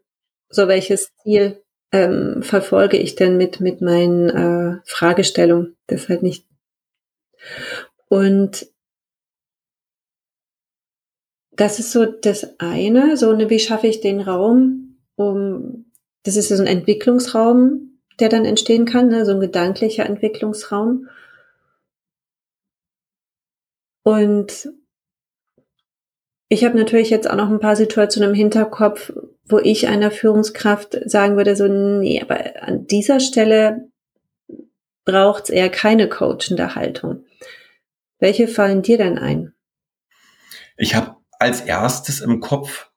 [0.49, 5.77] So welches Ziel ähm, verfolge ich denn mit, mit meinen äh, Fragestellungen?
[5.87, 6.45] Das halt nicht.
[8.07, 8.67] Und
[11.51, 14.88] das ist so das eine, so eine, wie schaffe ich den Raum,
[15.19, 15.91] um,
[16.23, 21.09] das ist so ein Entwicklungsraum, der dann entstehen kann, ne, so ein gedanklicher Entwicklungsraum.
[24.03, 24.69] Und
[26.47, 29.11] ich habe natürlich jetzt auch noch ein paar Situationen im Hinterkopf,
[29.45, 33.89] wo ich einer Führungskraft sagen würde, so, nee, aber an dieser Stelle
[35.03, 37.25] braucht es eher keine coachende Haltung.
[38.19, 39.53] Welche fallen dir denn ein?
[40.77, 42.88] Ich habe als erstes im Kopf,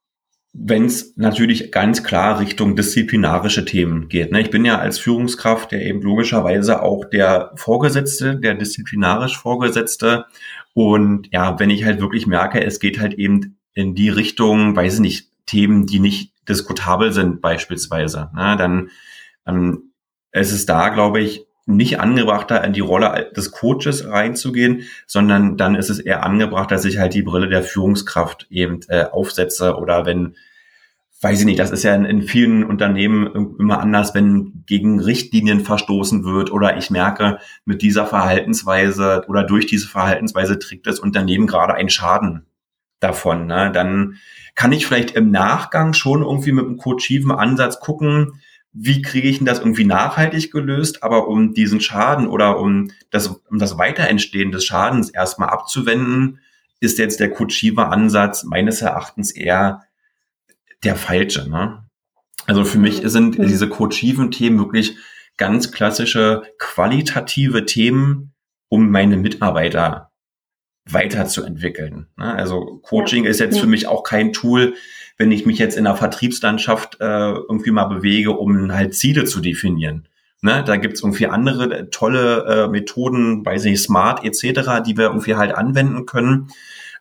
[0.53, 4.31] wenn es natürlich ganz klar Richtung disziplinarische Themen geht.
[4.31, 4.39] Ne?
[4.39, 10.25] Ich bin ja als Führungskraft ja eben logischerweise auch der Vorgesetzte, der disziplinarisch Vorgesetzte
[10.73, 14.95] und ja, wenn ich halt wirklich merke, es geht halt eben in die Richtung, weiß
[14.95, 18.89] ich nicht, Themen, die nicht diskutabel sind beispielsweise, ne, dann
[19.47, 19.91] ähm,
[20.31, 25.75] es ist da, glaube ich, nicht angebrachter, in die Rolle des Coaches reinzugehen, sondern dann
[25.75, 30.05] ist es eher angebracht, dass ich halt die Brille der Führungskraft eben äh, aufsetze oder
[30.05, 30.35] wenn
[31.23, 35.61] weiß ich nicht, das ist ja in, in, vielen Unternehmen immer anders, wenn gegen Richtlinien
[35.61, 41.47] verstoßen wird oder ich merke, mit dieser Verhaltensweise oder durch diese Verhaltensweise trägt das Unternehmen
[41.47, 42.45] gerade einen Schaden
[42.99, 43.47] davon.
[43.47, 43.71] Ne?
[43.73, 44.15] Dann
[44.55, 48.41] kann ich vielleicht im Nachgang schon irgendwie mit einem coachiven Ansatz gucken,
[48.73, 53.27] wie kriege ich denn das irgendwie nachhaltig gelöst, aber um diesen Schaden oder um das,
[53.27, 56.39] um das Weiterentstehen des Schadens erstmal abzuwenden,
[56.79, 59.83] ist jetzt der coachive Ansatz meines Erachtens eher
[60.83, 61.49] der falsche.
[61.49, 61.85] Ne?
[62.45, 64.97] Also für mich sind diese coachiven Themen wirklich
[65.37, 68.33] ganz klassische qualitative Themen,
[68.69, 70.11] um meine Mitarbeiter
[70.85, 72.07] weiterzuentwickeln.
[72.17, 72.33] Ne?
[72.33, 73.29] Also Coaching ja.
[73.29, 73.61] ist jetzt ja.
[73.61, 74.75] für mich auch kein Tool,
[75.17, 79.39] wenn ich mich jetzt in der Vertriebslandschaft äh, irgendwie mal bewege, um halt Ziele zu
[79.39, 80.07] definieren.
[80.41, 80.63] Ne?
[80.65, 85.55] Da gibt's irgendwie andere tolle äh, Methoden, weiß nicht, Smart etc., die wir irgendwie halt
[85.55, 86.49] anwenden können.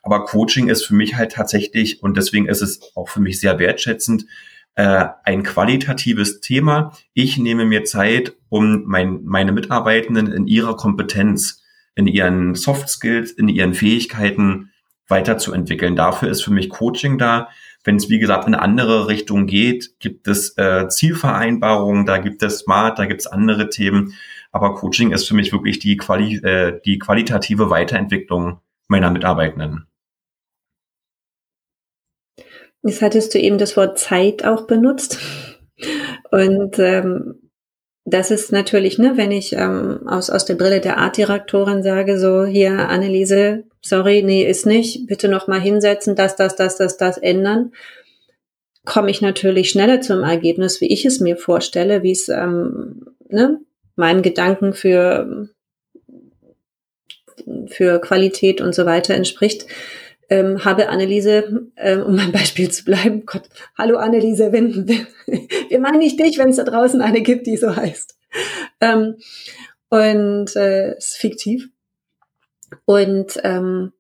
[0.03, 3.59] Aber Coaching ist für mich halt tatsächlich, und deswegen ist es auch für mich sehr
[3.59, 4.27] wertschätzend,
[4.75, 6.93] äh, ein qualitatives Thema.
[7.15, 11.63] Ich nehme mir Zeit, um mein, meine Mitarbeitenden in ihrer Kompetenz,
[11.95, 14.71] in ihren Soft Skills, in ihren Fähigkeiten
[15.09, 15.95] weiterzuentwickeln.
[15.95, 17.49] Dafür ist für mich Coaching da.
[17.85, 22.43] Wenn es, wie gesagt, in eine andere Richtung geht, gibt es äh, Zielvereinbarungen, da gibt
[22.43, 24.15] es Smart, da gibt es andere Themen.
[24.53, 29.87] Aber Coaching ist für mich wirklich die, Quali äh, die qualitative Weiterentwicklung meiner Mitarbeitenden.
[32.83, 35.19] Jetzt hattest du eben das Wort Zeit auch benutzt.
[36.31, 37.51] Und ähm,
[38.05, 42.45] das ist natürlich, ne, wenn ich ähm, aus, aus der Brille der Artdirektorin sage, so
[42.45, 47.19] hier, Anneliese, sorry, nee, ist nicht, bitte noch mal hinsetzen, das, das, das, das, das
[47.19, 47.73] ändern,
[48.85, 53.61] komme ich natürlich schneller zum Ergebnis, wie ich es mir vorstelle, wie es ähm, ne,
[53.97, 55.49] meinem Gedanken für,
[57.67, 59.67] für Qualität und so weiter entspricht
[60.33, 63.43] ähm, habe Anneliese, ähm, um beim Beispiel zu bleiben, Gott,
[63.77, 67.77] hallo Anneliese, wenn, wir meinen nicht dich, wenn es da draußen eine gibt, die so
[67.77, 68.17] heißt.
[68.81, 69.17] Ähm,
[69.91, 71.69] und äh, ist fiktiv.
[72.85, 73.93] Und ähm,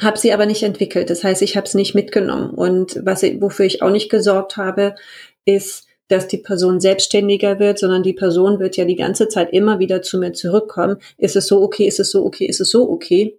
[0.00, 1.10] habe sie aber nicht entwickelt.
[1.10, 2.50] Das heißt, ich habe es nicht mitgenommen.
[2.50, 4.94] Und was wofür ich auch nicht gesorgt habe,
[5.44, 9.78] ist, dass die Person selbstständiger wird, sondern die Person wird ja die ganze Zeit immer
[9.78, 10.96] wieder zu mir zurückkommen.
[11.18, 11.86] Ist es so okay?
[11.86, 12.46] Ist es so okay?
[12.46, 13.38] Ist es so okay?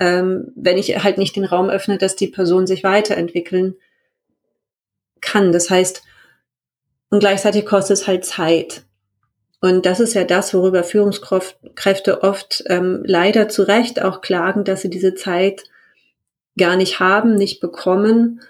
[0.00, 3.76] ähm, wenn ich halt nicht den Raum öffne, dass die Person sich weiterentwickeln
[5.20, 5.52] kann.
[5.52, 6.02] Das heißt,
[7.10, 8.82] und gleichzeitig kostet es halt Zeit.
[9.60, 14.82] Und das ist ja das, worüber Führungskräfte oft ähm, leider zu Recht auch klagen, dass
[14.82, 15.64] sie diese Zeit
[16.56, 18.40] gar nicht haben, nicht bekommen.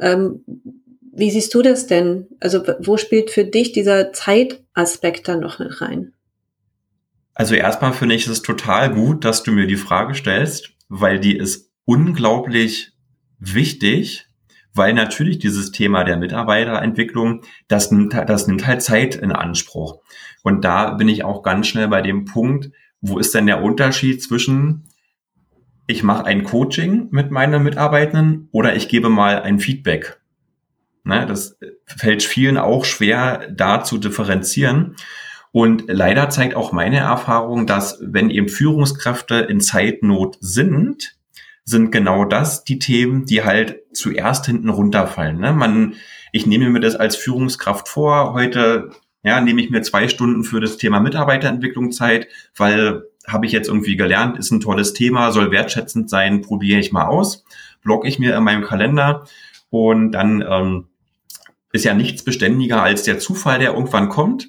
[0.00, 0.42] Ähm,
[1.14, 2.28] wie siehst du das denn?
[2.40, 6.14] Also wo spielt für dich dieser Zeitaspekt dann noch mit rein?
[7.34, 11.36] Also erstmal finde ich es total gut, dass du mir die Frage stellst, weil die
[11.36, 12.92] ist unglaublich
[13.38, 14.28] wichtig,
[14.74, 20.00] weil natürlich dieses Thema der Mitarbeiterentwicklung, das nimmt, das nimmt halt Zeit in Anspruch.
[20.42, 24.22] Und da bin ich auch ganz schnell bei dem Punkt, wo ist denn der Unterschied
[24.22, 24.84] zwischen
[25.86, 30.20] ich mache ein Coaching mit meinen Mitarbeitenden oder ich gebe mal ein Feedback.
[31.04, 34.94] Ne, das fällt vielen auch schwer, da zu differenzieren.
[35.50, 41.16] Und leider zeigt auch meine Erfahrung, dass wenn eben Führungskräfte in Zeitnot sind,
[41.64, 45.38] sind genau das die Themen, die halt zuerst hinten runterfallen.
[45.38, 45.52] Ne?
[45.52, 45.94] Man,
[46.32, 48.32] ich nehme mir das als Führungskraft vor.
[48.32, 48.90] Heute
[49.24, 53.68] ja, nehme ich mir zwei Stunden für das Thema Mitarbeiterentwicklung Zeit, weil habe ich jetzt
[53.68, 57.44] irgendwie gelernt, ist ein tolles Thema, soll wertschätzend sein, probiere ich mal aus,
[57.82, 59.26] blocke ich mir in meinem Kalender
[59.70, 60.88] und dann ähm,
[61.72, 64.48] ist ja nichts beständiger als der Zufall, der irgendwann kommt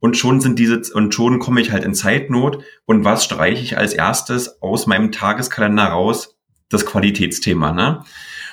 [0.00, 3.78] und schon sind diese und schon komme ich halt in Zeitnot und was streiche ich
[3.78, 6.37] als erstes aus meinem Tageskalender raus?
[6.68, 8.04] Das Qualitätsthema, ne?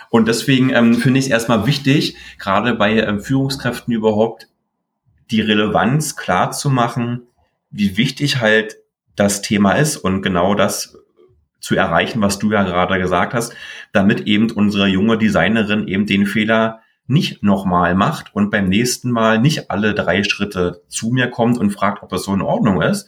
[0.10, 4.48] Und deswegen ähm, finde ich es erstmal wichtig, gerade bei ähm, Führungskräften überhaupt
[5.32, 7.24] die Relevanz klar zu machen,
[7.70, 8.78] wie wichtig halt
[9.16, 10.98] das Thema ist und genau das
[11.60, 13.56] zu erreichen, was du ja gerade gesagt hast,
[13.92, 19.40] damit eben unsere junge Designerin eben den Fehler nicht nochmal macht und beim nächsten Mal
[19.40, 23.08] nicht alle drei Schritte zu mir kommt und fragt, ob es so in Ordnung ist,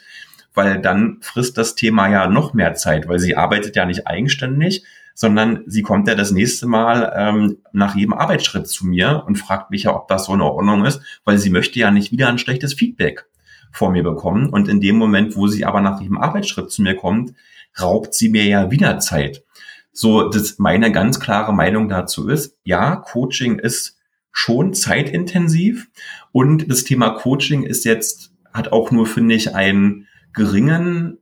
[0.53, 4.83] weil dann frisst das Thema ja noch mehr Zeit, weil sie arbeitet ja nicht eigenständig,
[5.19, 9.71] sondern sie kommt ja das nächste Mal ähm, nach jedem Arbeitsschritt zu mir und fragt
[9.71, 12.38] mich ja, ob das so in Ordnung ist, weil sie möchte ja nicht wieder ein
[12.38, 13.25] schlechtes Feedback
[13.71, 14.47] vor mir bekommen.
[14.49, 17.34] Und in dem Moment, wo sie aber nach jedem Arbeitsschritt zu mir kommt,
[17.82, 19.43] raubt sie mir ja wieder Zeit.
[19.91, 23.97] So, das meine ganz klare Meinung dazu ist, ja, Coaching ist
[24.32, 25.89] schon zeitintensiv
[26.32, 31.17] und das Thema Coaching ist jetzt, hat auch nur, finde ich, einen geringen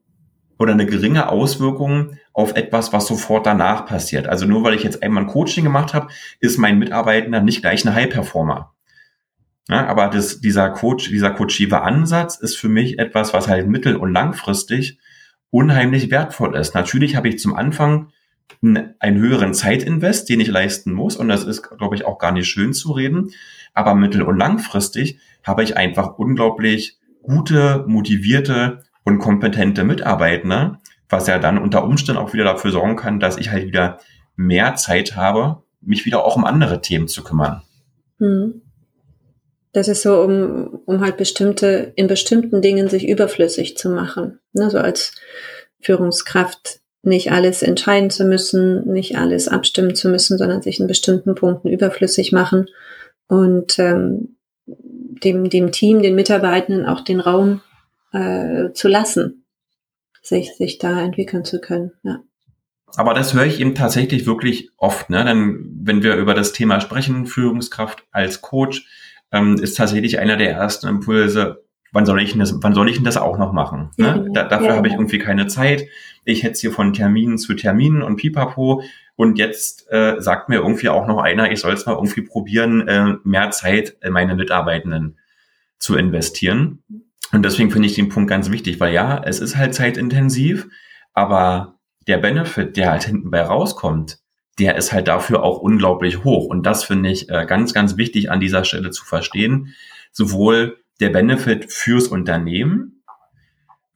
[0.58, 4.28] oder eine geringe Auswirkung auf etwas, was sofort danach passiert.
[4.28, 6.08] Also nur weil ich jetzt einmal ein Coaching gemacht habe,
[6.40, 8.74] ist mein Mitarbeitender nicht gleich ein High-Performer.
[9.68, 13.96] Ja, aber das, dieser Coach, dieser coachive Ansatz ist für mich etwas, was halt mittel-
[13.96, 15.00] und langfristig
[15.50, 16.76] unheimlich wertvoll ist.
[16.76, 18.12] Natürlich habe ich zum Anfang
[18.62, 21.16] einen höheren Zeitinvest, den ich leisten muss.
[21.16, 23.32] Und das ist, glaube ich, auch gar nicht schön zu reden.
[23.74, 31.40] Aber mittel- und langfristig habe ich einfach unglaublich gute, motivierte und kompetente Mitarbeiter, was ja
[31.40, 34.00] dann unter Umständen auch wieder dafür sorgen kann, dass ich halt wieder
[34.36, 37.62] mehr Zeit habe, mich wieder auch um andere Themen zu kümmern.
[38.20, 38.62] Hm.
[39.72, 44.40] Das ist so, um, um halt bestimmte, in bestimmten Dingen sich überflüssig zu machen.
[44.54, 45.14] Ne, so als
[45.82, 51.36] Führungskraft nicht alles entscheiden zu müssen, nicht alles abstimmen zu müssen, sondern sich in bestimmten
[51.36, 52.68] Punkten überflüssig machen
[53.28, 57.62] und ähm, dem, dem Team, den Mitarbeitenden auch den Raum
[58.16, 59.46] äh, zu lassen,
[60.22, 61.92] sich, sich da entwickeln zu können.
[62.04, 62.22] Ja.
[62.96, 65.10] Aber das höre ich eben tatsächlich wirklich oft.
[65.10, 65.24] Ne?
[65.26, 68.88] Denn wenn wir über das Thema sprechen, Führungskraft als Coach,
[69.32, 72.96] ähm, ist tatsächlich einer der ersten Impulse, wann soll ich denn das, wann soll ich
[72.96, 73.90] denn das auch noch machen?
[73.98, 74.14] Ne?
[74.14, 74.34] Genau.
[74.34, 75.86] da, dafür ja, habe ich irgendwie keine Zeit.
[76.24, 78.82] Ich hätte hier von Terminen zu Terminen und pipapo.
[79.18, 82.88] Und jetzt äh, sagt mir irgendwie auch noch einer, ich soll es mal irgendwie probieren,
[82.88, 85.18] äh, mehr Zeit in meine Mitarbeitenden
[85.80, 86.84] zu investieren.
[87.32, 90.68] Und deswegen finde ich den Punkt ganz wichtig, weil ja, es ist halt zeitintensiv,
[91.14, 94.20] aber der Benefit, der halt hinten bei rauskommt,
[94.60, 96.46] der ist halt dafür auch unglaublich hoch.
[96.46, 99.74] Und das finde ich äh, ganz, ganz wichtig an dieser Stelle zu verstehen.
[100.12, 103.04] Sowohl der Benefit fürs Unternehmen,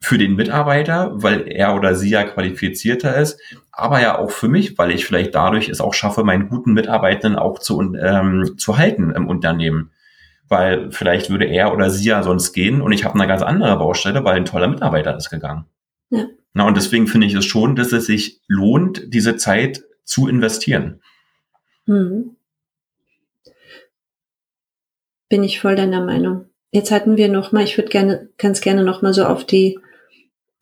[0.02, 3.38] für den Mitarbeiter, weil er oder sie ja qualifizierter ist,
[3.70, 7.38] aber ja auch für mich, weil ich vielleicht dadurch es auch schaffe, meinen guten Mitarbeitenden
[7.38, 9.92] auch zu, ähm, zu halten im Unternehmen.
[10.50, 13.78] Weil vielleicht würde er oder sie ja sonst gehen und ich habe eine ganz andere
[13.78, 15.64] Baustelle, weil ein toller Mitarbeiter ist gegangen.
[16.10, 16.26] Ja.
[16.52, 21.00] Na, und deswegen finde ich es schon, dass es sich lohnt, diese Zeit zu investieren.
[21.86, 22.36] Mhm.
[25.28, 26.46] Bin ich voll deiner Meinung.
[26.72, 29.78] Jetzt hatten wir noch mal, ich würde gerne, ganz gerne noch mal so auf die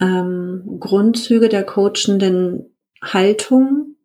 [0.01, 3.97] ähm, Grundzüge der coachenden Haltung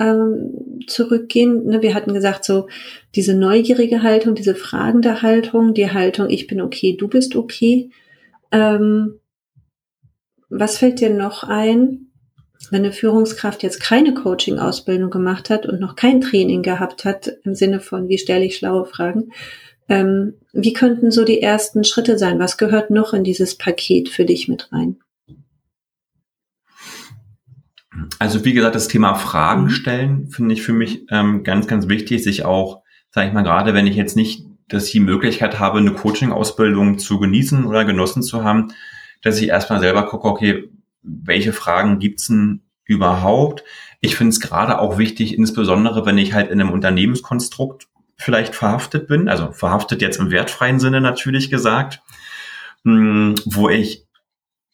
[0.00, 1.66] ähm, zurückgehen.
[1.66, 2.68] Ne, wir hatten gesagt, so
[3.14, 7.90] diese neugierige Haltung, diese fragende Haltung, die Haltung, ich bin okay, du bist okay.
[8.50, 9.20] Ähm,
[10.48, 12.06] was fällt dir noch ein,
[12.70, 17.54] wenn eine Führungskraft jetzt keine Coaching-Ausbildung gemacht hat und noch kein Training gehabt hat, im
[17.54, 19.30] Sinne von, wie stelle ich schlaue Fragen,
[19.88, 22.38] ähm, wie könnten so die ersten Schritte sein?
[22.38, 24.98] Was gehört noch in dieses Paket für dich mit rein?
[28.18, 29.70] Also wie gesagt, das Thema Fragen mhm.
[29.70, 33.74] stellen finde ich für mich ähm, ganz, ganz wichtig, sich auch, sage ich mal, gerade
[33.74, 38.22] wenn ich jetzt nicht, dass ich die Möglichkeit habe, eine Coaching-Ausbildung zu genießen oder genossen
[38.22, 38.72] zu haben,
[39.22, 40.70] dass ich erstmal selber gucke, okay,
[41.02, 43.64] welche Fragen gibt's denn überhaupt?
[44.00, 49.08] Ich finde es gerade auch wichtig, insbesondere wenn ich halt in einem Unternehmenskonstrukt vielleicht verhaftet
[49.08, 52.02] bin, also verhaftet jetzt im wertfreien Sinne natürlich gesagt,
[52.84, 54.06] hm, wo ich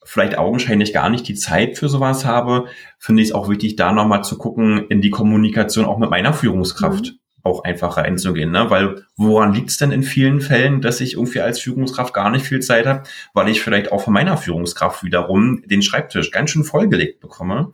[0.07, 2.65] vielleicht augenscheinlich gar nicht die Zeit für sowas habe,
[2.97, 6.33] finde ich es auch wichtig, da nochmal zu gucken, in die Kommunikation auch mit meiner
[6.33, 7.19] Führungskraft mhm.
[7.43, 8.51] auch einfacher einzugehen.
[8.51, 8.69] Ne?
[8.69, 12.45] Weil woran liegt es denn in vielen Fällen, dass ich irgendwie als Führungskraft gar nicht
[12.45, 16.63] viel Zeit habe, weil ich vielleicht auch von meiner Führungskraft wiederum den Schreibtisch ganz schön
[16.63, 17.73] vollgelegt bekomme.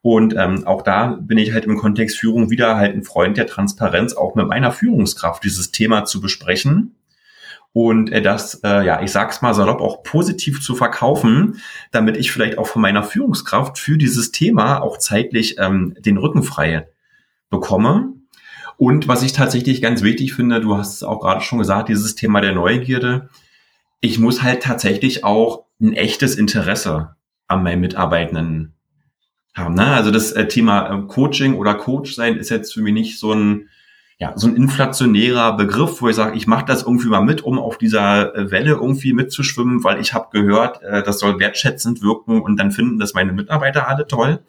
[0.00, 3.46] Und ähm, auch da bin ich halt im Kontext Führung wieder halt ein Freund der
[3.46, 6.94] Transparenz, auch mit meiner Führungskraft dieses Thema zu besprechen
[7.76, 11.60] und äh, das, äh, ja, ich sag's mal salopp, auch positiv zu verkaufen,
[11.92, 16.42] damit ich vielleicht auch von meiner Führungskraft für dieses Thema auch zeitlich ähm, den Rücken
[16.42, 16.88] frei
[17.50, 18.14] bekomme.
[18.78, 22.14] Und was ich tatsächlich ganz wichtig finde, du hast es auch gerade schon gesagt, dieses
[22.14, 23.28] Thema der Neugierde.
[24.00, 27.14] Ich muss halt tatsächlich auch ein echtes Interesse
[27.46, 28.72] an meinen Mitarbeitenden
[29.54, 29.74] haben.
[29.74, 29.84] Ne?
[29.84, 33.34] Also das äh, Thema äh, Coaching oder Coach sein ist jetzt für mich nicht so
[33.34, 33.68] ein
[34.18, 37.58] ja, so ein inflationärer Begriff, wo ich sage, ich mache das irgendwie mal mit, um
[37.58, 42.40] auf dieser äh, Welle irgendwie mitzuschwimmen, weil ich habe gehört, äh, das soll wertschätzend wirken
[42.40, 44.40] und dann finden das meine Mitarbeiter alle toll.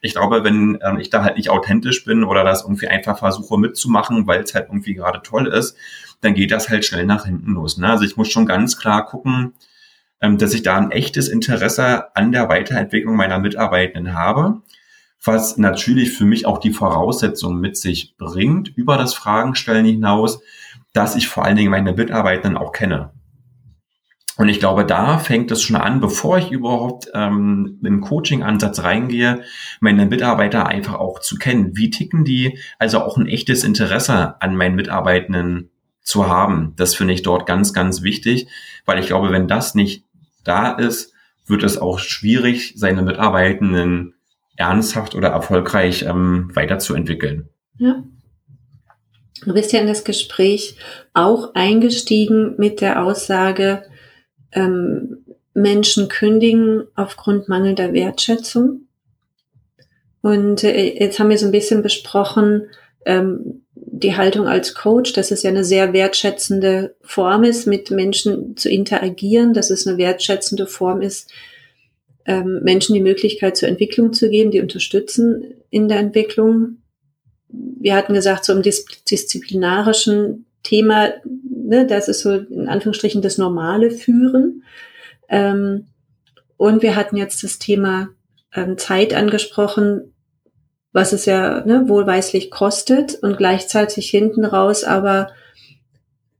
[0.00, 3.58] Ich glaube, wenn äh, ich da halt nicht authentisch bin oder das irgendwie einfach versuche
[3.58, 5.76] mitzumachen, weil es halt irgendwie gerade toll ist,
[6.20, 7.78] dann geht das halt schnell nach hinten los.
[7.78, 7.88] Ne?
[7.88, 9.54] Also ich muss schon ganz klar gucken,
[10.20, 14.62] ähm, dass ich da ein echtes Interesse an der Weiterentwicklung meiner Mitarbeitenden habe
[15.24, 20.40] was natürlich für mich auch die Voraussetzung mit sich bringt, über das Fragenstellen hinaus,
[20.92, 23.10] dass ich vor allen Dingen meine Mitarbeitenden auch kenne.
[24.38, 29.42] Und ich glaube, da fängt es schon an, bevor ich überhaupt ähm, im Coaching-Ansatz reingehe,
[29.80, 31.70] meine Mitarbeiter einfach auch zu kennen.
[31.74, 32.58] Wie ticken die?
[32.78, 35.70] Also auch ein echtes Interesse an meinen Mitarbeitenden
[36.02, 36.74] zu haben.
[36.76, 38.48] Das finde ich dort ganz, ganz wichtig,
[38.84, 40.04] weil ich glaube, wenn das nicht
[40.44, 41.14] da ist,
[41.46, 44.15] wird es auch schwierig, seine Mitarbeitenden
[44.56, 47.48] ernsthaft oder erfolgreich ähm, weiterzuentwickeln.
[47.78, 48.02] Ja.
[49.44, 50.76] Du bist ja in das Gespräch
[51.12, 53.84] auch eingestiegen mit der Aussage,
[54.52, 58.88] ähm, Menschen kündigen aufgrund mangelnder Wertschätzung.
[60.20, 62.66] Und äh, jetzt haben wir so ein bisschen besprochen,
[63.04, 68.56] ähm, die Haltung als Coach, dass es ja eine sehr wertschätzende Form ist, mit Menschen
[68.56, 71.30] zu interagieren, dass es eine wertschätzende Form ist,
[72.26, 76.78] ähm, Menschen die Möglichkeit zur Entwicklung zu geben, die unterstützen in der Entwicklung.
[77.48, 83.38] Wir hatten gesagt, so im dis disziplinarischen Thema, ne, das ist so in Anführungsstrichen das
[83.38, 84.64] normale Führen.
[85.28, 85.86] Ähm,
[86.56, 88.08] und wir hatten jetzt das Thema
[88.54, 90.12] ähm, Zeit angesprochen,
[90.92, 95.28] was es ja ne, wohlweislich kostet und gleichzeitig hinten raus aber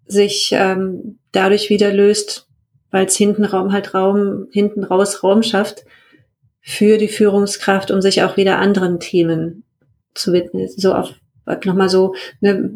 [0.07, 2.46] sich ähm, dadurch wieder löst,
[2.97, 5.85] weil es hinten Raum halt Raum, hinten raus Raum schafft
[6.63, 9.65] für die Führungskraft, um sich auch wieder anderen Themen
[10.15, 10.67] zu widmen.
[10.75, 11.13] So auf
[11.67, 12.73] nochmal so, ne,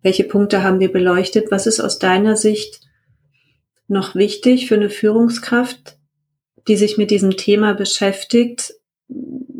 [0.00, 1.50] welche Punkte haben wir beleuchtet?
[1.50, 2.80] Was ist aus deiner Sicht
[3.86, 5.98] noch wichtig für eine Führungskraft,
[6.66, 8.72] die sich mit diesem Thema beschäftigt?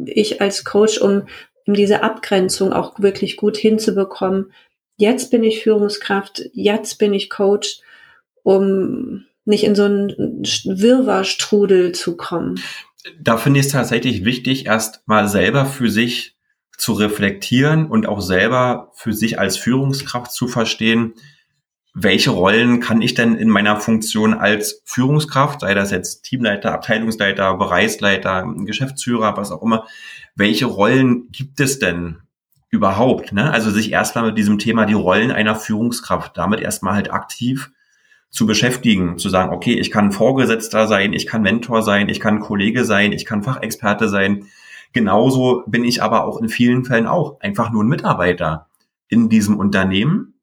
[0.06, 1.24] Ich als Coach, um,
[1.66, 4.50] um diese Abgrenzung auch wirklich gut hinzubekommen.
[4.96, 7.82] Jetzt bin ich Führungskraft, jetzt bin ich Coach,
[8.42, 12.61] um nicht in so einen Wirrwarrstrudel zu kommen.
[13.20, 16.36] Da finde ich es tatsächlich wichtig, erst mal selber für sich
[16.76, 21.14] zu reflektieren und auch selber für sich als Führungskraft zu verstehen,
[21.94, 27.57] welche Rollen kann ich denn in meiner Funktion als Führungskraft, sei das jetzt Teamleiter, Abteilungsleiter,
[27.57, 29.86] Bereichsleiter, Geschäftsführer, was auch immer,
[30.36, 32.18] welche Rollen gibt es denn
[32.70, 33.32] überhaupt?
[33.32, 33.51] Ne?
[33.51, 37.70] Also sich erstmal mit diesem Thema die Rollen einer Führungskraft, damit erstmal halt aktiv
[38.31, 42.41] zu beschäftigen, zu sagen, okay, ich kann Vorgesetzter sein, ich kann Mentor sein, ich kann
[42.41, 44.47] Kollege sein, ich kann Fachexperte sein,
[44.93, 48.68] Genauso bin ich aber auch in vielen Fällen auch einfach nur ein Mitarbeiter
[49.09, 50.35] in diesem Unternehmen.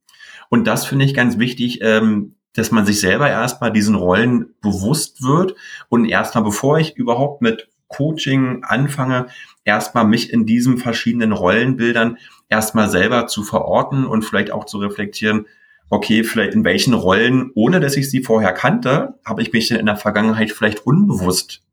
[0.50, 5.24] Und das finde ich ganz wichtig, ähm, dass man sich selber erstmal diesen Rollen bewusst
[5.24, 5.56] wird
[5.90, 9.28] und erstmal, bevor ich überhaupt mit Coaching anfange,
[9.66, 12.18] erstmal mich in diesen verschiedenen Rollenbildern
[12.48, 15.48] erstmal selber zu verorten und vielleicht auch zu reflektieren,
[15.90, 19.80] okay, vielleicht in welchen Rollen, ohne dass ich sie vorher kannte, habe ich mich denn
[19.80, 21.64] in der Vergangenheit vielleicht unbewusst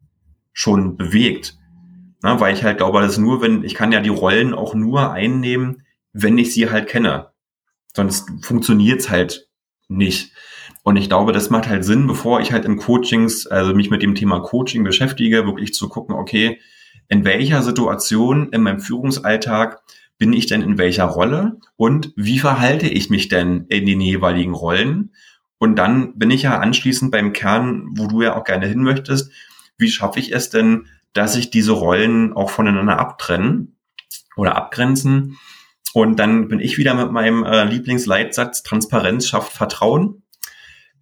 [0.52, 1.56] schon bewegt.
[2.22, 5.10] Na, weil ich halt glaube, dass nur, wenn, ich kann ja die Rollen auch nur
[5.12, 5.82] einnehmen,
[6.12, 7.30] wenn ich sie halt kenne.
[7.94, 9.48] Sonst funktioniert's halt
[9.88, 10.32] nicht.
[10.84, 14.02] Und ich glaube, das macht halt Sinn, bevor ich halt in Coachings, also mich mit
[14.02, 16.60] dem Thema Coaching beschäftige, wirklich zu gucken, okay,
[17.08, 19.82] in welcher Situation in meinem Führungsalltag
[20.22, 24.54] bin ich denn in welcher Rolle und wie verhalte ich mich denn in den jeweiligen
[24.54, 25.10] Rollen?
[25.58, 29.32] Und dann bin ich ja anschließend beim Kern, wo du ja auch gerne hin möchtest,
[29.78, 33.76] wie schaffe ich es denn, dass sich diese Rollen auch voneinander abtrennen
[34.36, 35.38] oder abgrenzen.
[35.92, 40.22] Und dann bin ich wieder mit meinem äh, Lieblingsleitsatz, Transparenz schafft Vertrauen,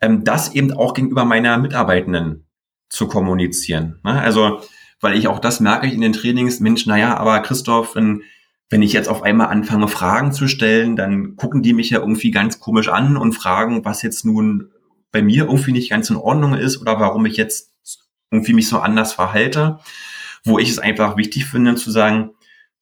[0.00, 2.46] ähm, das eben auch gegenüber meiner Mitarbeitenden
[2.88, 4.00] zu kommunizieren.
[4.02, 4.18] Ne?
[4.18, 4.62] Also,
[4.98, 8.22] weil ich auch das merke ich in den Trainings, Mensch, naja, aber Christoph, wenn,
[8.70, 12.30] wenn ich jetzt auf einmal anfange, Fragen zu stellen, dann gucken die mich ja irgendwie
[12.30, 14.70] ganz komisch an und fragen, was jetzt nun
[15.10, 17.72] bei mir irgendwie nicht ganz in Ordnung ist oder warum ich jetzt
[18.30, 19.80] irgendwie mich so anders verhalte,
[20.44, 22.30] wo ich es einfach wichtig finde zu sagen,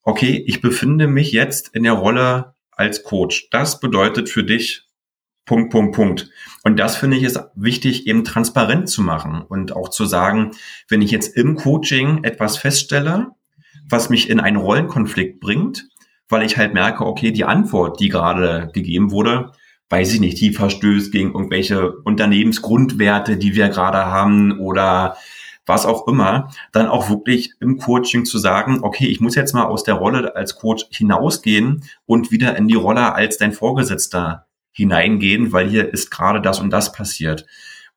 [0.03, 3.49] okay, ich befinde mich jetzt in der Rolle als Coach.
[3.49, 4.83] Das bedeutet für dich
[5.45, 6.29] Punkt, Punkt, Punkt.
[6.63, 10.51] Und das finde ich ist wichtig, eben transparent zu machen und auch zu sagen,
[10.87, 13.31] wenn ich jetzt im Coaching etwas feststelle,
[13.89, 15.89] was mich in einen Rollenkonflikt bringt,
[16.27, 19.51] weil ich halt merke, okay, die Antwort, die gerade gegeben wurde,
[19.89, 25.17] weiß ich nicht, die verstößt gegen irgendwelche Unternehmensgrundwerte, die wir gerade haben oder
[25.65, 29.65] was auch immer, dann auch wirklich im Coaching zu sagen, okay, ich muss jetzt mal
[29.65, 35.51] aus der Rolle als Coach hinausgehen und wieder in die Rolle als dein Vorgesetzter hineingehen,
[35.51, 37.45] weil hier ist gerade das und das passiert.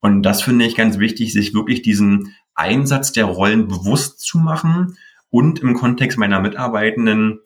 [0.00, 4.96] Und das finde ich ganz wichtig, sich wirklich diesen Einsatz der Rollen bewusst zu machen
[5.32, 7.40] und im Kontext meiner Mitarbeitenden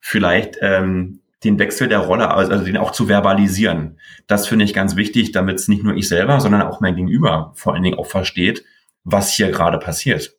[0.00, 3.98] vielleicht ähm, den Wechsel der Rolle, also den auch zu verbalisieren.
[4.26, 7.52] Das finde ich ganz wichtig, damit es nicht nur ich selber, sondern auch mein Gegenüber
[7.54, 8.64] vor allen Dingen auch versteht,
[9.04, 10.36] was hier gerade passiert.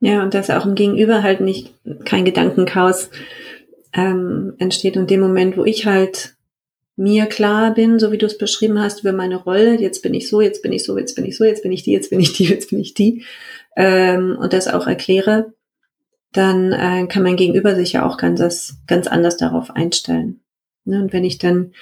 [0.00, 1.72] Ja, und dass auch im Gegenüber halt nicht
[2.04, 3.10] kein Gedankenchaos
[3.94, 4.98] ähm, entsteht.
[4.98, 6.36] Und dem Moment, wo ich halt
[6.96, 10.28] mir klar bin, so wie du es beschrieben hast, über meine Rolle, jetzt bin ich
[10.28, 12.20] so, jetzt bin ich so, jetzt bin ich so, jetzt bin ich die, jetzt bin
[12.20, 13.24] ich die, jetzt bin ich die,
[13.76, 15.52] ähm, und das auch erkläre,
[16.32, 20.40] dann äh, kann mein Gegenüber sich ja auch ganz, ganz anders darauf einstellen.
[20.84, 21.00] Ne?
[21.00, 21.72] Und wenn ich dann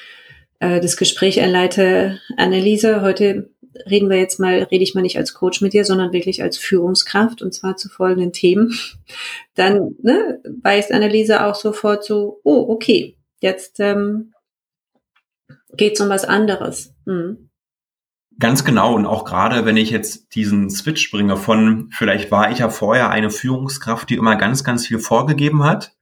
[0.60, 3.50] äh, das Gespräch erleite, Anneliese, heute
[3.90, 6.58] reden wir jetzt mal, rede ich mal nicht als Coach mit dir, sondern wirklich als
[6.58, 8.78] Führungskraft und zwar zu folgenden Themen.
[9.54, 14.34] Dann ne, weist Anneliese auch sofort so, oh, okay, jetzt ähm,
[15.76, 16.94] geht es um was anderes.
[17.06, 17.48] Hm.
[18.38, 18.94] Ganz genau.
[18.94, 23.10] Und auch gerade, wenn ich jetzt diesen Switch bringe von, vielleicht war ich ja vorher
[23.10, 25.94] eine Führungskraft, die immer ganz, ganz viel vorgegeben hat,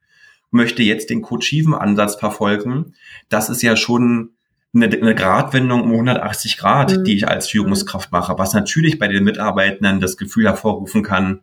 [0.51, 2.95] möchte jetzt den coachiven Ansatz verfolgen.
[3.29, 4.31] Das ist ja schon
[4.75, 7.05] eine, eine Gradwendung um 180 Grad, mhm.
[7.05, 11.41] die ich als Führungskraft mache, was natürlich bei den Mitarbeitenden das Gefühl hervorrufen kann,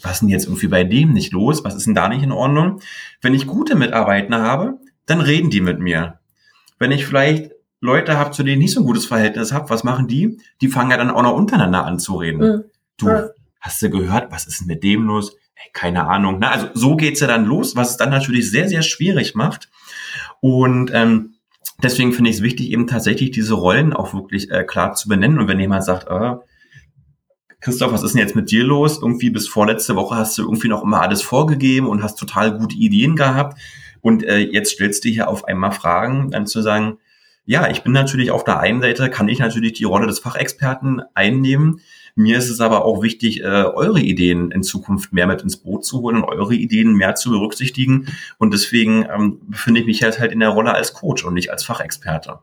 [0.00, 1.64] was ist denn jetzt irgendwie bei dem nicht los?
[1.64, 2.80] Was ist denn da nicht in Ordnung?
[3.20, 6.20] Wenn ich gute Mitarbeiter habe, dann reden die mit mir.
[6.78, 7.50] Wenn ich vielleicht
[7.80, 10.38] Leute habe, zu denen ich nicht so ein gutes Verhältnis habe, was machen die?
[10.60, 12.40] Die fangen ja dann auch noch untereinander an zu reden.
[12.40, 12.64] Mhm.
[12.96, 13.08] Du,
[13.60, 15.36] hast du gehört, was ist denn mit dem los?
[15.54, 16.38] Hey, keine Ahnung.
[16.40, 19.70] Na, also so geht's ja dann los, was es dann natürlich sehr, sehr schwierig macht.
[20.40, 21.34] Und ähm,
[21.82, 25.38] deswegen finde ich es wichtig, eben tatsächlich diese Rollen auch wirklich äh, klar zu benennen.
[25.38, 26.36] Und wenn jemand sagt, äh,
[27.60, 29.00] Christoph, was ist denn jetzt mit dir los?
[29.02, 32.76] Irgendwie bis vorletzte Woche hast du irgendwie noch immer alles vorgegeben und hast total gute
[32.76, 33.58] Ideen gehabt.
[34.00, 36.98] Und äh, jetzt stellst du hier auf einmal Fragen, dann zu sagen,
[37.48, 41.00] ja, ich bin natürlich auf der einen Seite, kann ich natürlich die Rolle des Fachexperten
[41.14, 41.80] einnehmen.
[42.14, 45.82] Mir ist es aber auch wichtig, äh, eure Ideen in Zukunft mehr mit ins Boot
[45.82, 48.08] zu holen und eure Ideen mehr zu berücksichtigen.
[48.36, 51.50] Und deswegen ähm, befinde ich mich jetzt halt in der Rolle als Coach und nicht
[51.50, 52.40] als Fachexperte.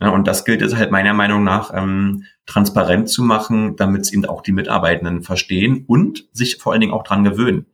[0.00, 4.12] Ja, und das gilt es halt meiner Meinung nach ähm, transparent zu machen, damit es
[4.12, 7.66] eben auch die Mitarbeitenden verstehen und sich vor allen Dingen auch dran gewöhnen.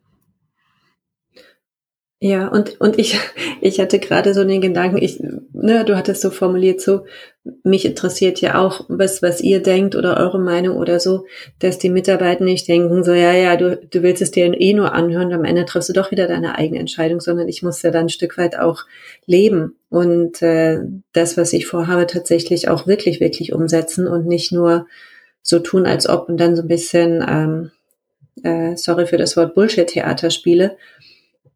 [2.18, 3.18] Ja, und, und ich,
[3.60, 5.20] ich hatte gerade so den Gedanken, ich,
[5.52, 7.04] ne, du hattest so formuliert, so,
[7.62, 11.26] mich interessiert ja auch, was, was ihr denkt oder eure Meinung oder so,
[11.58, 14.94] dass die Mitarbeiter nicht denken, so, ja, ja, du, du willst es dir eh nur
[14.94, 18.06] anhören, am Ende triffst du doch wieder deine eigene Entscheidung, sondern ich muss ja dann
[18.06, 18.84] ein Stück weit auch
[19.26, 20.80] leben und äh,
[21.12, 24.86] das, was ich vorhabe, tatsächlich auch wirklich, wirklich umsetzen und nicht nur
[25.42, 27.70] so tun, als ob und dann so ein bisschen, ähm,
[28.42, 30.76] äh, sorry für das Wort Bullshit-Theater spiele,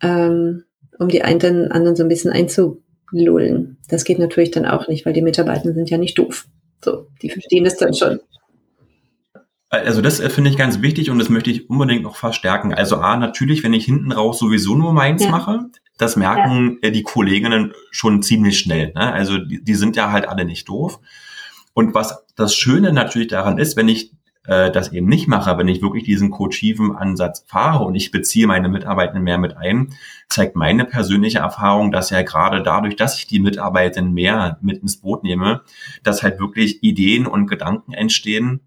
[0.03, 0.65] ähm,
[0.99, 3.79] um die einen anderen so ein bisschen einzulullen.
[3.89, 6.47] Das geht natürlich dann auch nicht, weil die Mitarbeiter sind ja nicht doof.
[6.85, 8.21] So, die verstehen das dann schon.
[9.71, 12.75] Also das äh, finde ich ganz wichtig und das möchte ich unbedingt noch verstärken.
[12.75, 15.31] Also A, natürlich, wenn ich hinten raus sowieso nur meins ja.
[15.31, 16.89] mache, das merken ja.
[16.89, 18.93] Äh, die Kolleginnen schon ziemlich schnell.
[18.95, 19.13] Ne?
[19.13, 20.99] Also die, die sind ja halt alle nicht doof.
[21.73, 24.13] Und was das Schöne natürlich daran ist, wenn ich
[24.47, 28.47] äh, das eben nicht mache, wenn ich wirklich diesen coachiven Ansatz fahre und ich beziehe
[28.47, 29.95] meine Mitarbeitenden mehr mit ein,
[30.29, 35.01] zeigt meine persönliche Erfahrung, dass ja gerade dadurch, dass ich die Mitarbeitenden mehr mit ins
[35.01, 35.63] Boot nehme,
[36.03, 38.61] dass halt wirklich Ideen und Gedanken entstehen,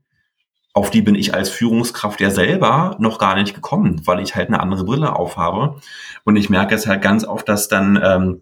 [0.74, 4.48] auf die bin ich als Führungskraft ja selber noch gar nicht gekommen, weil ich halt
[4.48, 5.80] eine andere Brille aufhabe.
[6.24, 8.42] Und ich merke es halt ganz oft, dass dann ähm,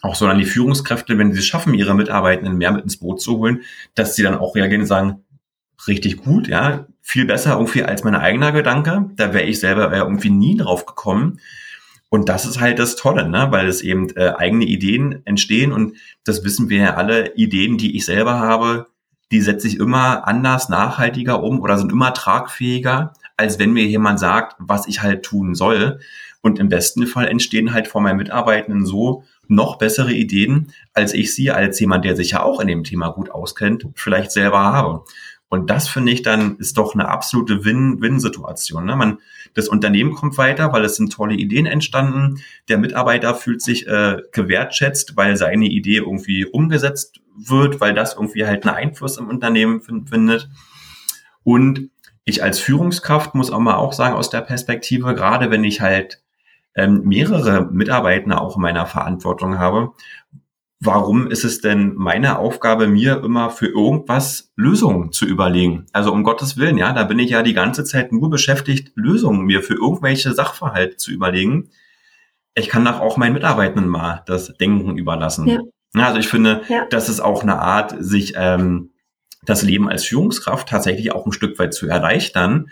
[0.00, 3.20] auch so dann die Führungskräfte, wenn sie es schaffen, ihre Mitarbeitenden mehr mit ins Boot
[3.20, 3.62] zu holen,
[3.94, 5.24] dass sie dann auch reagieren und sagen,
[5.86, 9.10] richtig gut, ja, viel besser irgendwie als mein eigener Gedanke.
[9.16, 11.40] Da wäre ich selber wär irgendwie nie drauf gekommen.
[12.08, 13.48] Und das ist halt das Tolle, ne?
[13.50, 17.96] weil es eben äh, eigene Ideen entstehen und das wissen wir ja alle, Ideen, die
[17.96, 18.86] ich selber habe,
[19.32, 24.20] die setze ich immer anders, nachhaltiger um oder sind immer tragfähiger, als wenn mir jemand
[24.20, 26.00] sagt, was ich halt tun soll.
[26.42, 31.34] Und im besten Fall entstehen halt von meinen Mitarbeitenden so noch bessere Ideen, als ich
[31.34, 35.04] sie als jemand, der sich ja auch in dem Thema gut auskennt, vielleicht selber habe.
[35.48, 38.84] Und das finde ich dann ist doch eine absolute Win-Win-Situation.
[38.84, 38.96] Ne?
[38.96, 39.18] Man,
[39.54, 42.42] das Unternehmen kommt weiter, weil es sind tolle Ideen entstanden.
[42.68, 48.44] Der Mitarbeiter fühlt sich äh, gewertschätzt, weil seine Idee irgendwie umgesetzt wird, weil das irgendwie
[48.44, 50.48] halt einen Einfluss im Unternehmen findet.
[51.44, 51.90] Und
[52.24, 56.22] ich als Führungskraft muss auch mal auch sagen, aus der Perspektive, gerade wenn ich halt
[56.74, 59.92] ähm, mehrere Mitarbeiter auch in meiner Verantwortung habe,
[60.80, 65.86] warum ist es denn meine Aufgabe, mir immer für irgendwas Lösungen zu überlegen?
[65.92, 69.46] Also um Gottes Willen, ja, da bin ich ja die ganze Zeit nur beschäftigt, Lösungen
[69.46, 71.70] mir für irgendwelche Sachverhalte zu überlegen.
[72.54, 75.48] Ich kann doch auch meinen Mitarbeitenden mal das Denken überlassen.
[75.48, 75.60] Ja.
[75.94, 76.86] Also ich finde, ja.
[76.90, 78.90] das ist auch eine Art, sich ähm,
[79.44, 82.68] das Leben als Führungskraft tatsächlich auch ein Stück weit zu erleichtern.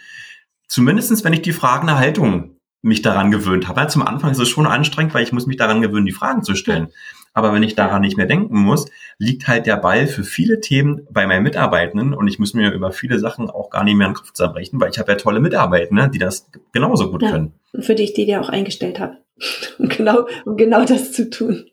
[0.69, 3.87] Zumindestens, wenn ich die fragende Haltung mich daran gewöhnt habe.
[3.87, 6.55] Zum Anfang ist es schon anstrengend, weil ich muss mich daran gewöhnen, die Fragen zu
[6.55, 6.89] stellen.
[7.35, 8.87] Aber wenn ich daran nicht mehr denken muss,
[9.19, 12.93] liegt halt der Ball für viele Themen bei meinen Mitarbeitenden und ich muss mir über
[12.93, 16.09] viele Sachen auch gar nicht mehr den Kopf zerbrechen, weil ich habe ja tolle Mitarbeiter,
[16.09, 17.55] die das genauso gut ja, können.
[17.81, 19.19] Für die ich die ja auch eingestellt habe.
[19.79, 21.67] um, genau, um genau das zu tun.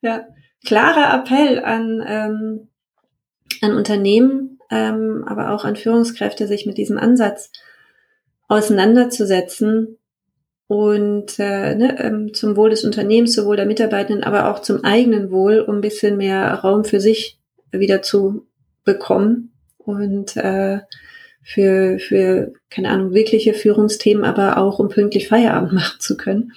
[0.00, 0.26] Ja.
[0.64, 2.68] Klarer Appell an, ähm,
[3.60, 7.52] an Unternehmen, ähm, aber auch an Führungskräfte, sich mit diesem Ansatz
[8.48, 9.98] auseinanderzusetzen,
[10.68, 15.30] und äh, ne, ähm, zum Wohl des Unternehmens, sowohl der Mitarbeitenden, aber auch zum eigenen
[15.30, 17.38] Wohl, um ein bisschen mehr Raum für sich
[17.70, 18.46] wieder zu
[18.84, 20.80] bekommen und äh,
[21.42, 26.52] für, für, keine Ahnung, wirkliche Führungsthemen, aber auch um pünktlich Feierabend machen zu können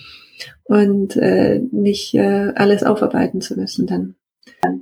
[0.63, 4.15] und äh, nicht äh, alles aufarbeiten zu müssen dann.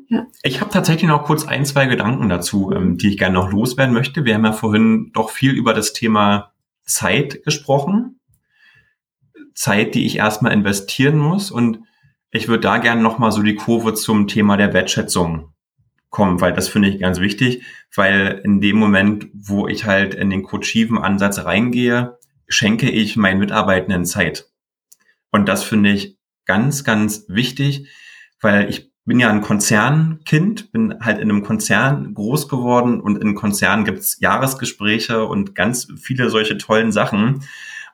[0.09, 0.25] Ja.
[0.43, 3.93] Ich habe tatsächlich noch kurz ein, zwei Gedanken dazu, ähm, die ich gerne noch loswerden
[3.93, 4.23] möchte.
[4.23, 6.53] Wir haben ja vorhin doch viel über das Thema
[6.85, 8.16] Zeit gesprochen
[9.57, 11.49] Zeit, die ich erstmal investieren muss.
[11.49, 11.79] Und
[12.31, 15.53] ich würde da gerne nochmal so die Kurve zum Thema der Wertschätzung
[16.09, 17.63] kommen, weil das finde ich ganz wichtig,
[17.95, 23.39] weil in dem Moment, wo ich halt in den coachiven Ansatz reingehe, schenke ich meinen
[23.39, 24.47] Mitarbeitenden Zeit.
[25.31, 27.89] Und das finde ich ganz, ganz wichtig,
[28.39, 33.35] weil ich bin ja ein Konzernkind, bin halt in einem Konzern groß geworden und in
[33.35, 37.43] Konzernen gibt's Jahresgespräche und ganz viele solche tollen Sachen.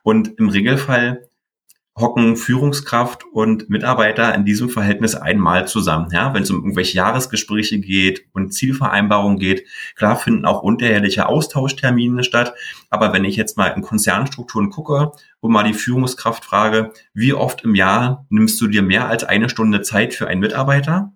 [0.02, 1.28] Und im Regelfall
[1.96, 6.08] hocken Führungskraft und Mitarbeiter in diesem Verhältnis einmal zusammen.
[6.10, 12.24] Ja, wenn es um irgendwelche Jahresgespräche geht und Zielvereinbarungen geht, klar finden auch unterjährliche Austauschtermine
[12.24, 12.54] statt.
[12.90, 17.62] Aber wenn ich jetzt mal in Konzernstrukturen gucke und mal die Führungskraft frage, wie oft
[17.62, 21.12] im Jahr nimmst du dir mehr als eine Stunde Zeit für einen Mitarbeiter?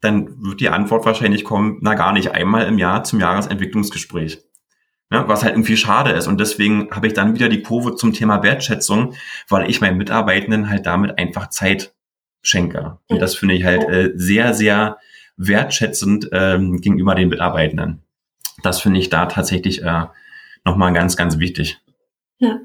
[0.00, 4.47] Dann wird die Antwort wahrscheinlich kommen, na gar nicht einmal im Jahr zum Jahresentwicklungsgespräch.
[5.10, 6.26] Ne, was halt irgendwie schade ist.
[6.26, 9.14] Und deswegen habe ich dann wieder die Kurve zum Thema Wertschätzung,
[9.48, 11.94] weil ich meinen Mitarbeitenden halt damit einfach Zeit
[12.42, 12.98] schenke.
[13.08, 14.98] Und das finde ich halt äh, sehr, sehr
[15.38, 18.02] wertschätzend ähm, gegenüber den Mitarbeitenden.
[18.62, 20.06] Das finde ich da tatsächlich äh,
[20.64, 21.80] nochmal ganz, ganz wichtig.
[22.38, 22.60] Ja.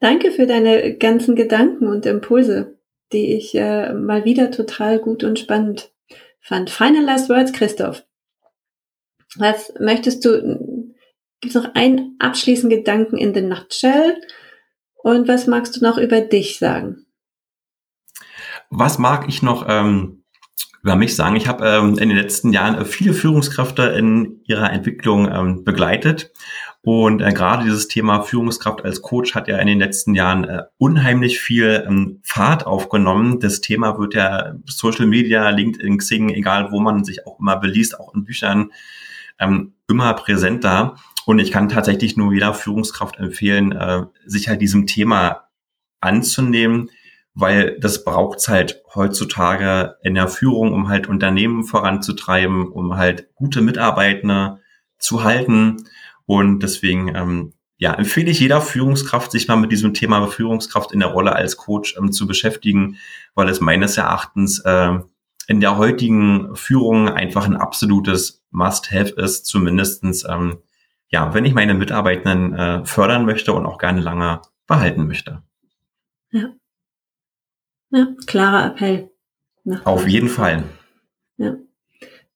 [0.00, 2.78] Danke für deine ganzen Gedanken und Impulse,
[3.12, 5.92] die ich äh, mal wieder total gut und spannend
[6.40, 6.70] fand.
[6.70, 8.04] Final last words, Christoph.
[9.36, 10.30] Was möchtest du
[11.40, 14.20] Gibt es noch einen abschließenden Gedanken in the nutshell?
[14.96, 17.06] Und was magst du noch über dich sagen?
[18.70, 20.24] Was mag ich noch ähm,
[20.82, 21.36] über mich sagen?
[21.36, 26.32] Ich habe ähm, in den letzten Jahren äh, viele Führungskräfte in ihrer Entwicklung ähm, begleitet.
[26.82, 30.62] Und äh, gerade dieses Thema Führungskraft als Coach hat ja in den letzten Jahren äh,
[30.76, 33.40] unheimlich viel ähm, Fahrt aufgenommen.
[33.40, 37.98] Das Thema wird ja Social Media, LinkedIn, Xing, egal wo man sich auch immer beliest,
[37.98, 38.72] auch in Büchern,
[39.38, 40.96] ähm, immer präsenter.
[41.28, 45.50] Und ich kann tatsächlich nur jeder Führungskraft empfehlen, äh, sich halt diesem Thema
[46.00, 46.88] anzunehmen,
[47.34, 53.60] weil das braucht's halt heutzutage in der Führung, um halt Unternehmen voranzutreiben, um halt gute
[53.60, 54.60] Mitarbeiter
[54.98, 55.84] zu halten.
[56.24, 61.00] Und deswegen ähm, ja, empfehle ich jeder Führungskraft, sich mal mit diesem Thema Führungskraft in
[61.00, 62.96] der Rolle als Coach ähm, zu beschäftigen,
[63.34, 64.98] weil es meines Erachtens äh,
[65.46, 70.62] in der heutigen Führung einfach ein absolutes Must-Have ist, zumindestens ähm,
[71.08, 75.42] ja, wenn ich meine Mitarbeitenden äh, fördern möchte und auch gerne lange behalten möchte.
[76.30, 76.50] Ja.
[77.90, 79.10] Ja, klarer Appell.
[79.84, 80.64] Auf jeden Fall.
[81.38, 81.56] Ja.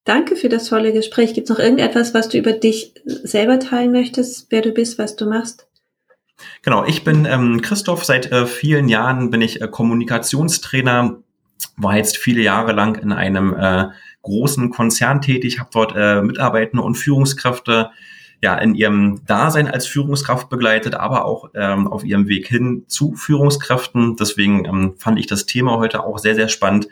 [0.04, 1.34] Danke für das tolle Gespräch.
[1.34, 5.16] Gibt es noch irgendetwas, was du über dich selber teilen möchtest, wer du bist, was
[5.16, 5.68] du machst?
[6.62, 8.04] Genau, ich bin ähm, Christoph.
[8.04, 11.18] Seit äh, vielen Jahren bin ich äh, Kommunikationstrainer,
[11.76, 13.88] war jetzt viele Jahre lang in einem äh,
[14.22, 17.90] großen Konzern tätig, habe dort äh, Mitarbeitende und Führungskräfte
[18.42, 23.14] ja in ihrem Dasein als Führungskraft begleitet, aber auch ähm, auf ihrem Weg hin zu
[23.14, 24.16] Führungskräften.
[24.16, 26.88] Deswegen ähm, fand ich das Thema heute auch sehr, sehr spannend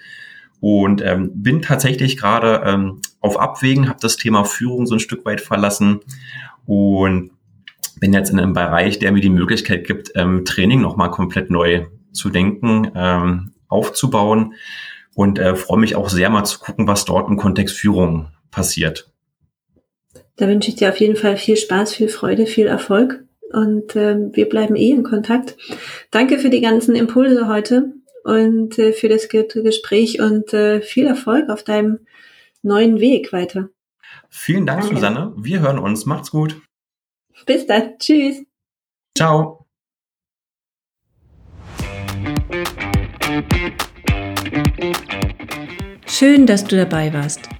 [0.61, 5.25] und ähm, bin tatsächlich gerade ähm, auf Abwägen, habe das Thema Führung so ein Stück
[5.25, 6.01] weit verlassen
[6.67, 7.33] und
[7.99, 11.87] bin jetzt in einem Bereich, der mir die Möglichkeit gibt, ähm, Training nochmal komplett neu
[12.13, 14.55] zu denken, ähm, aufzubauen
[15.15, 19.10] und äh, freue mich auch sehr mal zu gucken, was dort im Kontext Führung passiert.
[20.41, 23.23] Da wünsche ich dir auf jeden Fall viel Spaß, viel Freude, viel Erfolg
[23.53, 25.55] und äh, wir bleiben eh in Kontakt.
[26.11, 27.93] Danke für die ganzen Impulse heute
[28.25, 31.99] und äh, für das Gespräch und äh, viel Erfolg auf deinem
[32.63, 33.69] neuen Weg weiter.
[34.31, 34.95] Vielen Dank, Danke.
[34.95, 35.35] Susanne.
[35.37, 36.07] Wir hören uns.
[36.07, 36.59] Macht's gut.
[37.45, 37.99] Bis dann.
[37.99, 38.43] Tschüss.
[39.15, 39.67] Ciao.
[46.07, 47.60] Schön, dass du dabei warst.